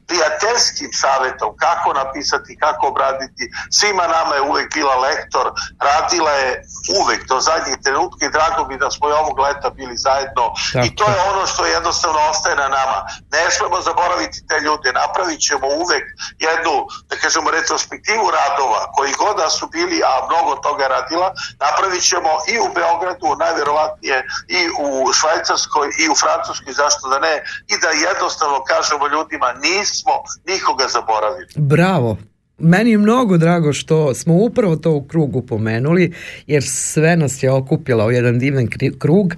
[0.08, 3.44] prijateljskim savetom, kako napisati, kako obraditi.
[3.78, 5.46] Svima nama je uvek bila lektor,
[5.80, 6.64] radila je
[7.02, 10.86] uvek do zadnjih trenutka i drago mi da smo i ovog leta bili zajedno Tako.
[10.86, 13.00] i to je ono što jednostavno ostaje na nama.
[13.32, 16.06] Ne smemo zaboraviti te ljude, napravit ćemo uvek
[16.48, 16.76] jednu,
[17.10, 21.30] da kažemo, retrospektivu radova koji god da su bili, a mnogo toga radila,
[21.66, 24.18] napravit ćemo i u Beogradu, najverovatnije
[24.58, 27.36] i u Švajcarskoj i u Francuskoj, zašto da ne,
[27.74, 30.16] i da jednostavno kažemo ljudima nismo
[30.52, 31.48] nikoga zaboravili.
[31.56, 32.18] Bravo,
[32.62, 36.14] meni je mnogo drago što smo upravo to u krugu pomenuli,
[36.48, 38.68] jer sve nas je okupila u jedan divan
[39.00, 39.36] krug.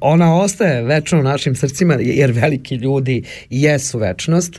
[0.00, 4.54] ona ostaje večno u našim srcima, jer veliki ljudi jesu večnost,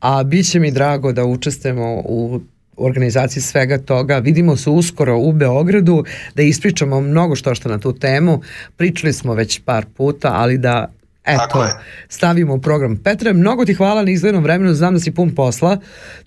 [0.00, 2.40] a bit će mi drago da učestvujemo u
[2.78, 4.18] organizaciji svega toga.
[4.18, 6.04] Vidimo se uskoro u Beogradu
[6.34, 8.40] da ispričamo mnogo što što na tu temu.
[8.76, 10.92] Pričali smo već par puta, ali da
[11.28, 11.68] Eto,
[12.08, 12.96] stavimo u program.
[12.96, 15.78] Petre, mnogo ti hvala na izglednom vremenu, znam da si pun posla.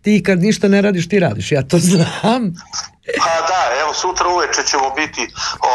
[0.01, 2.53] Ti kad ništa ne radiš, ti radiš, ja to znam.
[3.23, 5.23] Pa da, evo sutra uveče ćemo biti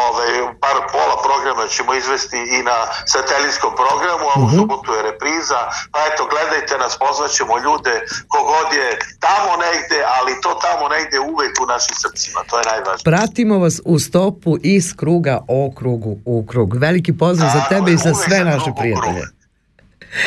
[0.01, 0.31] ovaj,
[0.63, 2.77] par pola programa ćemo izvesti i na
[3.13, 5.59] satelitskom programu, a u uh subotu je repriza.
[5.93, 7.95] Pa eto, gledajte nas, pozvaćemo ljude
[8.33, 8.87] kogod je
[9.27, 13.07] tamo negde, ali to tamo negde uvek u našim srcima, to je najvažnije.
[13.11, 16.69] Pratimo vas u stopu iz kruga o krugu u krug.
[16.85, 19.23] Veliki pozdrav za tebe i za sve naše prijatelje.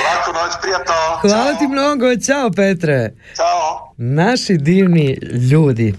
[0.05, 0.95] Laku noć, prijatno.
[1.21, 3.13] Hvala ti mnogo, čao Petre.
[3.37, 3.93] Ćao.
[3.97, 5.19] Naši divni
[5.51, 5.95] ljudi,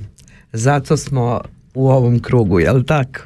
[0.54, 1.42] zato smo
[1.74, 3.20] u ovom krugu, jel tako?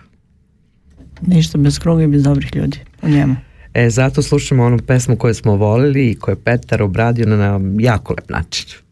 [1.22, 3.36] Ništa bez kruga i bez dobrih ljudi u njemu.
[3.74, 8.14] E, zato slušamo onu pesmu koju smo volili i koju je Petar obradio na jako
[8.14, 8.85] lep način.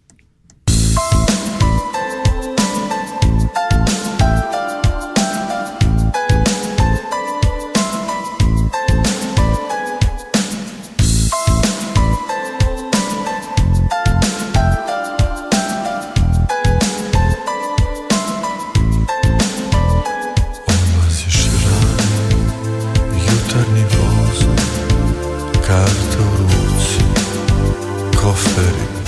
[28.54, 29.03] Kruga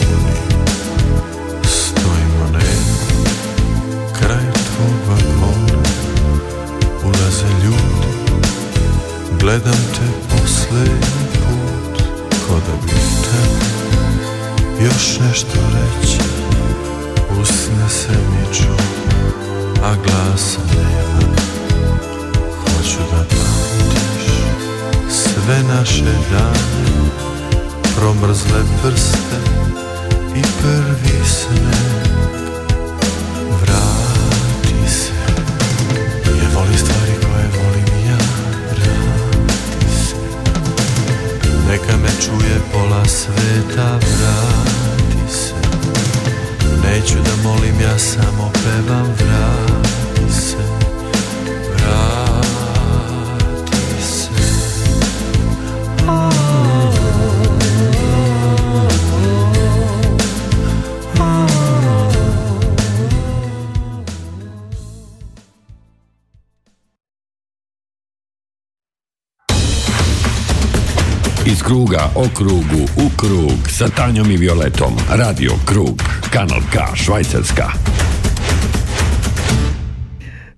[72.15, 74.93] o krugu u krug sa Tanjom i Violetom.
[75.09, 76.01] Radio Krug,
[76.31, 77.94] Kanal K, Švajcarska.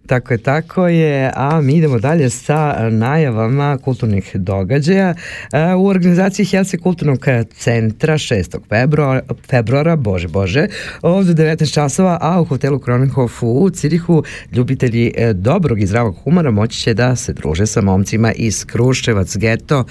[0.08, 5.14] Tako je, tako je, a mi idemo dalje sa najavama kulturnih događaja.
[5.53, 8.58] E, u organizaciji Helse kulturnog centra 6.
[8.70, 10.68] februara, februara bože, bože,
[11.01, 16.51] ovde 19 časova, a u hotelu Kronenhof u Cirihu ljubitelji e, dobrog i zdravog humora
[16.51, 19.84] moći će da se druže sa momcima iz Kruševac geto.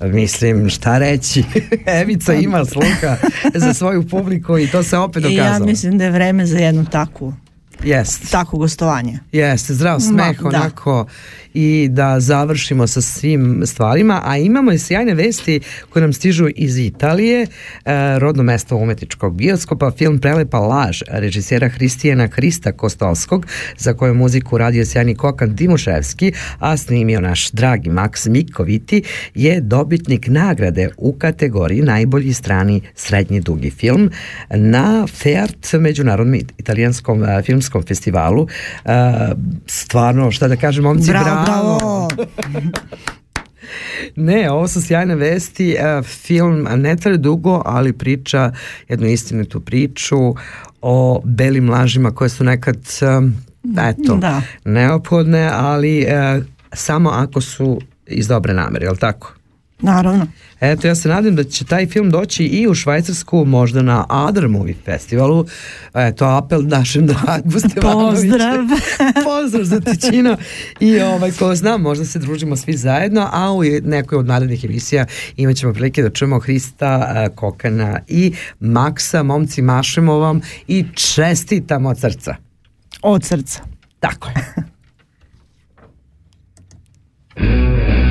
[0.00, 1.44] Mislim, šta reći?
[2.02, 3.16] Evica ima sluha
[3.54, 5.48] za svoju publiku i to se opet dokazalo.
[5.48, 7.34] I ja mislim da je vreme za jednu takvu
[7.84, 8.30] Jest.
[8.30, 9.18] Tako gostovanje.
[9.32, 11.06] Jeste, zdrav smeh, Ma, onako
[11.54, 15.60] i da završimo sa svim stvarima, a imamo i sjajne vesti
[15.90, 17.48] koje nam stižu iz Italije, e,
[18.18, 23.46] rodno mesto umetničkog bioskopa, film Prelepa laž režisera Hristijana Hrista Kostovskog,
[23.78, 29.02] za koju muziku radio sjajni Kokan Dimuševski, a snimio naš dragi Maks Mikoviti,
[29.34, 34.10] je dobitnik nagrade u kategoriji najbolji strani srednji dugi film
[34.50, 38.46] na FEART, Međunarodnom italijanskom e, filmskom festivalu.
[38.84, 38.92] E,
[39.66, 42.08] stvarno, šta da kažem, momci, bravo, bravo.
[44.16, 45.70] Ne, ovo su sjajne vesti.
[45.70, 48.52] E, film ne traje dugo, ali priča
[48.88, 50.34] jednu istinitu priču
[50.82, 52.76] o belim lažima koje su nekad
[53.90, 54.42] eto, da.
[54.64, 56.42] neophodne, ali e,
[56.72, 59.34] samo ako su iz dobre namere, je li tako?
[59.82, 60.26] Naravno.
[60.60, 64.48] Eto, ja se nadam da će taj film doći i u Švajcarsku, možda na Other
[64.48, 65.46] Movie Festivalu.
[65.94, 68.22] Eto, apel našem dragu Stevanoviću.
[68.22, 68.58] Pozdrav.
[69.24, 70.36] Pozdrav za tičino.
[70.80, 75.06] I ovaj, ko zna, možda se družimo svi zajedno, a u nekoj od narednih emisija
[75.36, 79.22] imat ćemo prilike da čujemo Hrista Kokana i Maksa.
[79.22, 82.34] Momci, mašemo vam i čestitamo od srca.
[83.02, 83.62] Od srca.
[84.00, 84.54] Tako je.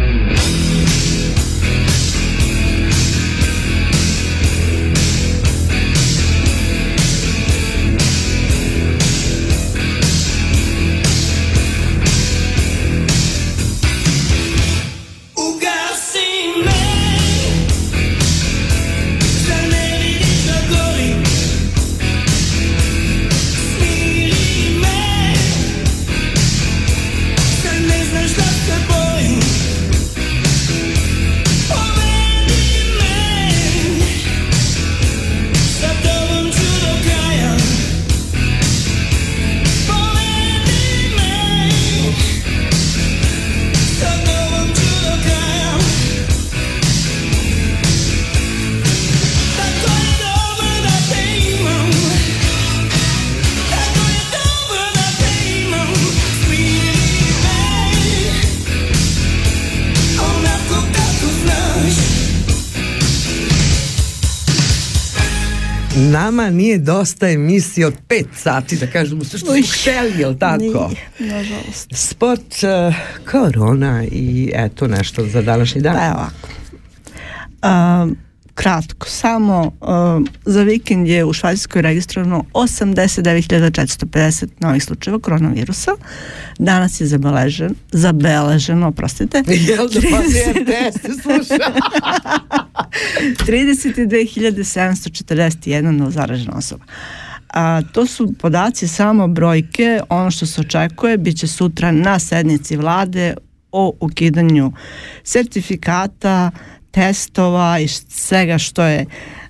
[66.31, 70.91] Nama nije dosta emisije od 5 sati, da kažemo sve što smo hteli, jel tako?
[71.19, 71.89] Nije, nažalost.
[71.93, 72.95] Sport, uh,
[73.31, 75.95] korona i eto nešto za današnji dan.
[75.95, 76.47] Pa ovako.
[78.03, 78.17] Um,
[78.61, 79.87] kratko, samo uh,
[80.45, 85.91] za vikend je u Švajcarskoj registrovano 89.450 novih slučajeva koronavirusa.
[86.59, 89.43] Danas je zabeležen, zabeleženo, oprostite.
[89.69, 90.21] Jel da pa
[90.65, 91.57] test sluša?
[93.47, 96.85] 32.741 novozaražena osoba.
[97.49, 102.77] A, to su podaci samo brojke, ono što se očekuje bit će sutra na sednici
[102.77, 103.35] vlade
[103.71, 104.71] o ukidanju
[105.23, 106.51] sertifikata,
[106.91, 109.05] testova i svega što je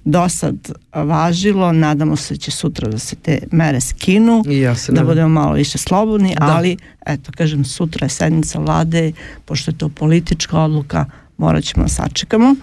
[0.05, 0.55] do sad
[0.93, 1.71] važilo.
[1.71, 5.53] Nadamo se da će sutra da se te mere skinu, ja se da budemo malo
[5.53, 6.45] više slobodni, da.
[6.45, 9.11] ali eto, kažem, sutra je sednica vlade,
[9.45, 11.05] pošto je to politička odluka,
[11.37, 12.55] morat ćemo da sačekamo.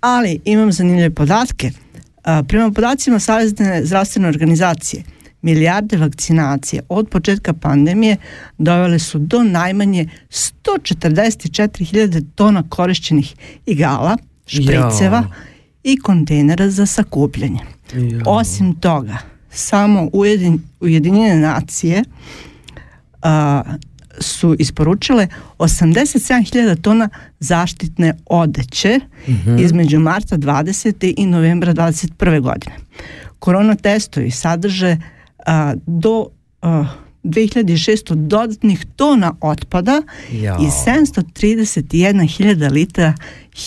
[0.00, 1.70] Ali imam zanimljive podatke.
[2.48, 5.02] Prema podacima Savezne zdravstvene organizacije,
[5.44, 8.16] milijarde vakcinacije od početka pandemije
[8.58, 13.34] dovele su do najmanje 144.000 tona korišćenih
[13.66, 14.16] igala,
[14.46, 15.30] špriceva jo.
[15.82, 17.60] i kontejnera za sakupljanje.
[17.94, 18.22] Jo.
[18.26, 19.18] Osim toga,
[19.50, 22.04] samo ujedin, Ujedinjene nacije
[23.22, 23.62] a,
[24.20, 25.28] su isporučile
[25.58, 27.08] 87.000 tona
[27.40, 29.64] zaštitne odeće mm -hmm.
[29.64, 31.14] između marta 20.
[31.16, 32.40] i novembra 21.
[32.40, 32.76] godine.
[33.38, 34.96] Korona testovi sadrže
[35.46, 36.26] a, do
[36.62, 36.84] a,
[37.24, 40.58] 2600 dodatnih tona otpada Jao.
[40.60, 43.14] i 731.000 litara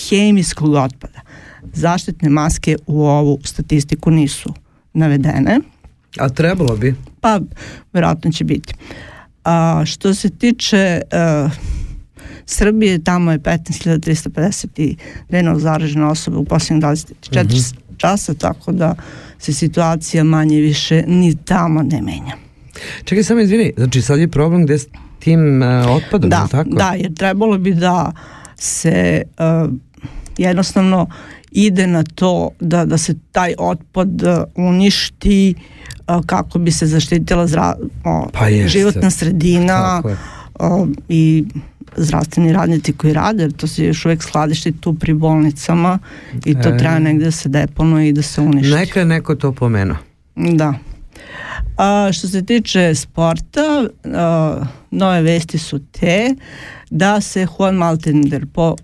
[0.10, 1.22] hemijskog otpada.
[1.74, 4.54] Zaštitne maske u ovu statistiku nisu
[4.94, 5.60] navedene.
[6.20, 6.96] A trebalo bi?
[7.22, 7.40] Pa,
[7.94, 8.74] verovatno će biti.
[9.44, 11.50] A, što se tiče a,
[12.50, 17.74] Srbije, tamo je 15.352 novo zaražene osobe u posljednjih 24 mm -hmm.
[17.98, 18.96] časa, tako da
[19.40, 22.38] se situacija manje više ni tamo ne menja.
[23.04, 24.88] Čekaj, samo izvini, znači sad je problem gde s
[25.20, 26.70] tim uh, otpadom, da, tako?
[26.70, 28.12] Da, jer trebalo bi da
[28.56, 29.72] se uh,
[30.38, 31.08] jednostavno
[31.52, 35.54] ide na to da, da se taj otpad uh, uništi
[36.08, 40.02] uh, kako bi se zaštitila zra, uh, pa životna sredina
[40.60, 41.46] uh, i
[41.96, 46.00] zdravstveni radnici koji rade, jer to se još uvek skladišti tu pri bolnicama
[46.46, 46.78] i to e.
[46.78, 48.74] treba negde da se deponuje i da se uništi.
[48.74, 49.98] Neka neko to pomenuo.
[50.36, 50.74] Da.
[51.78, 56.36] A, što se tiče sporta, a, nove vesti su te
[56.90, 58.32] da se Juan Martin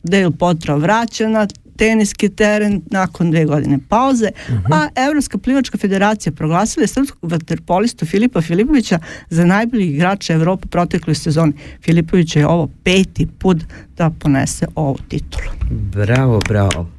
[0.04, 1.48] del Potro vraća na
[1.78, 4.68] teniski teren nakon dve godine pauze, uh -huh.
[4.72, 9.00] a Evropska plivačka federacija proglasila je srpskog vaterpolistu Filipa Filipovića
[9.30, 11.54] za najboljeg igrača Evrope protekloj sezoni.
[11.82, 13.58] Filipović je ovo peti put
[13.98, 15.48] da ponese ovu titulu.
[15.72, 16.90] Bravo, bravo.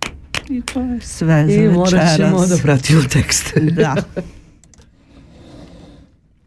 [0.49, 1.73] I to je sve I za večeras.
[1.73, 3.53] I morat ćemo da pratimo tekst.
[3.57, 3.95] da.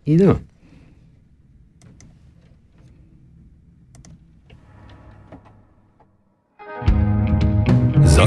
[0.05, 0.46] Idemo.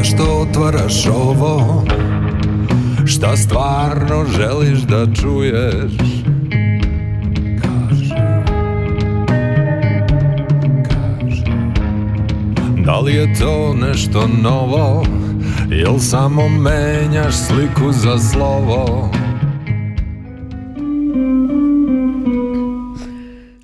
[0.01, 1.85] Zašto otvaraš ovo?
[3.07, 5.93] Šta stvarno želiš da čuješ?
[7.63, 8.15] Kaži
[10.83, 11.45] Kaži
[12.85, 15.05] Da li je to nešto novo?
[15.71, 19.11] Jel samo menjaš sliku za slovo?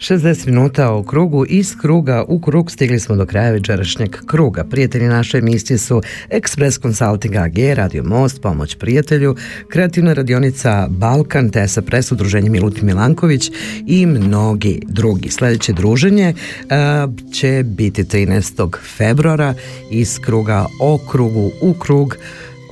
[0.09, 4.65] 60 minuta o krugu, iz kruga u krug stigli smo do kraja večerašnjeg kruga.
[4.65, 9.37] Prijatelji naše emisije su Express Consulting AG, Radio Most, Pomoć prijatelju,
[9.69, 13.51] kreativna radionica Balkan, TESA Pres, udruženje Miluti Milanković
[13.87, 15.31] i mnogi drugi.
[15.31, 18.77] Sledeće druženje uh, će biti 13.
[18.97, 19.55] februara
[19.91, 22.17] iz kruga o krugu u krug.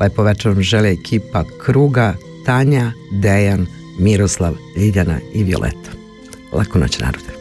[0.01, 2.14] Lepo večer vam žele ekipa kruga
[2.47, 3.66] Tanja, Dejan,
[3.99, 6.03] Miroslav, Ljiljana i Violeta.
[6.55, 7.34] Laku noć narode.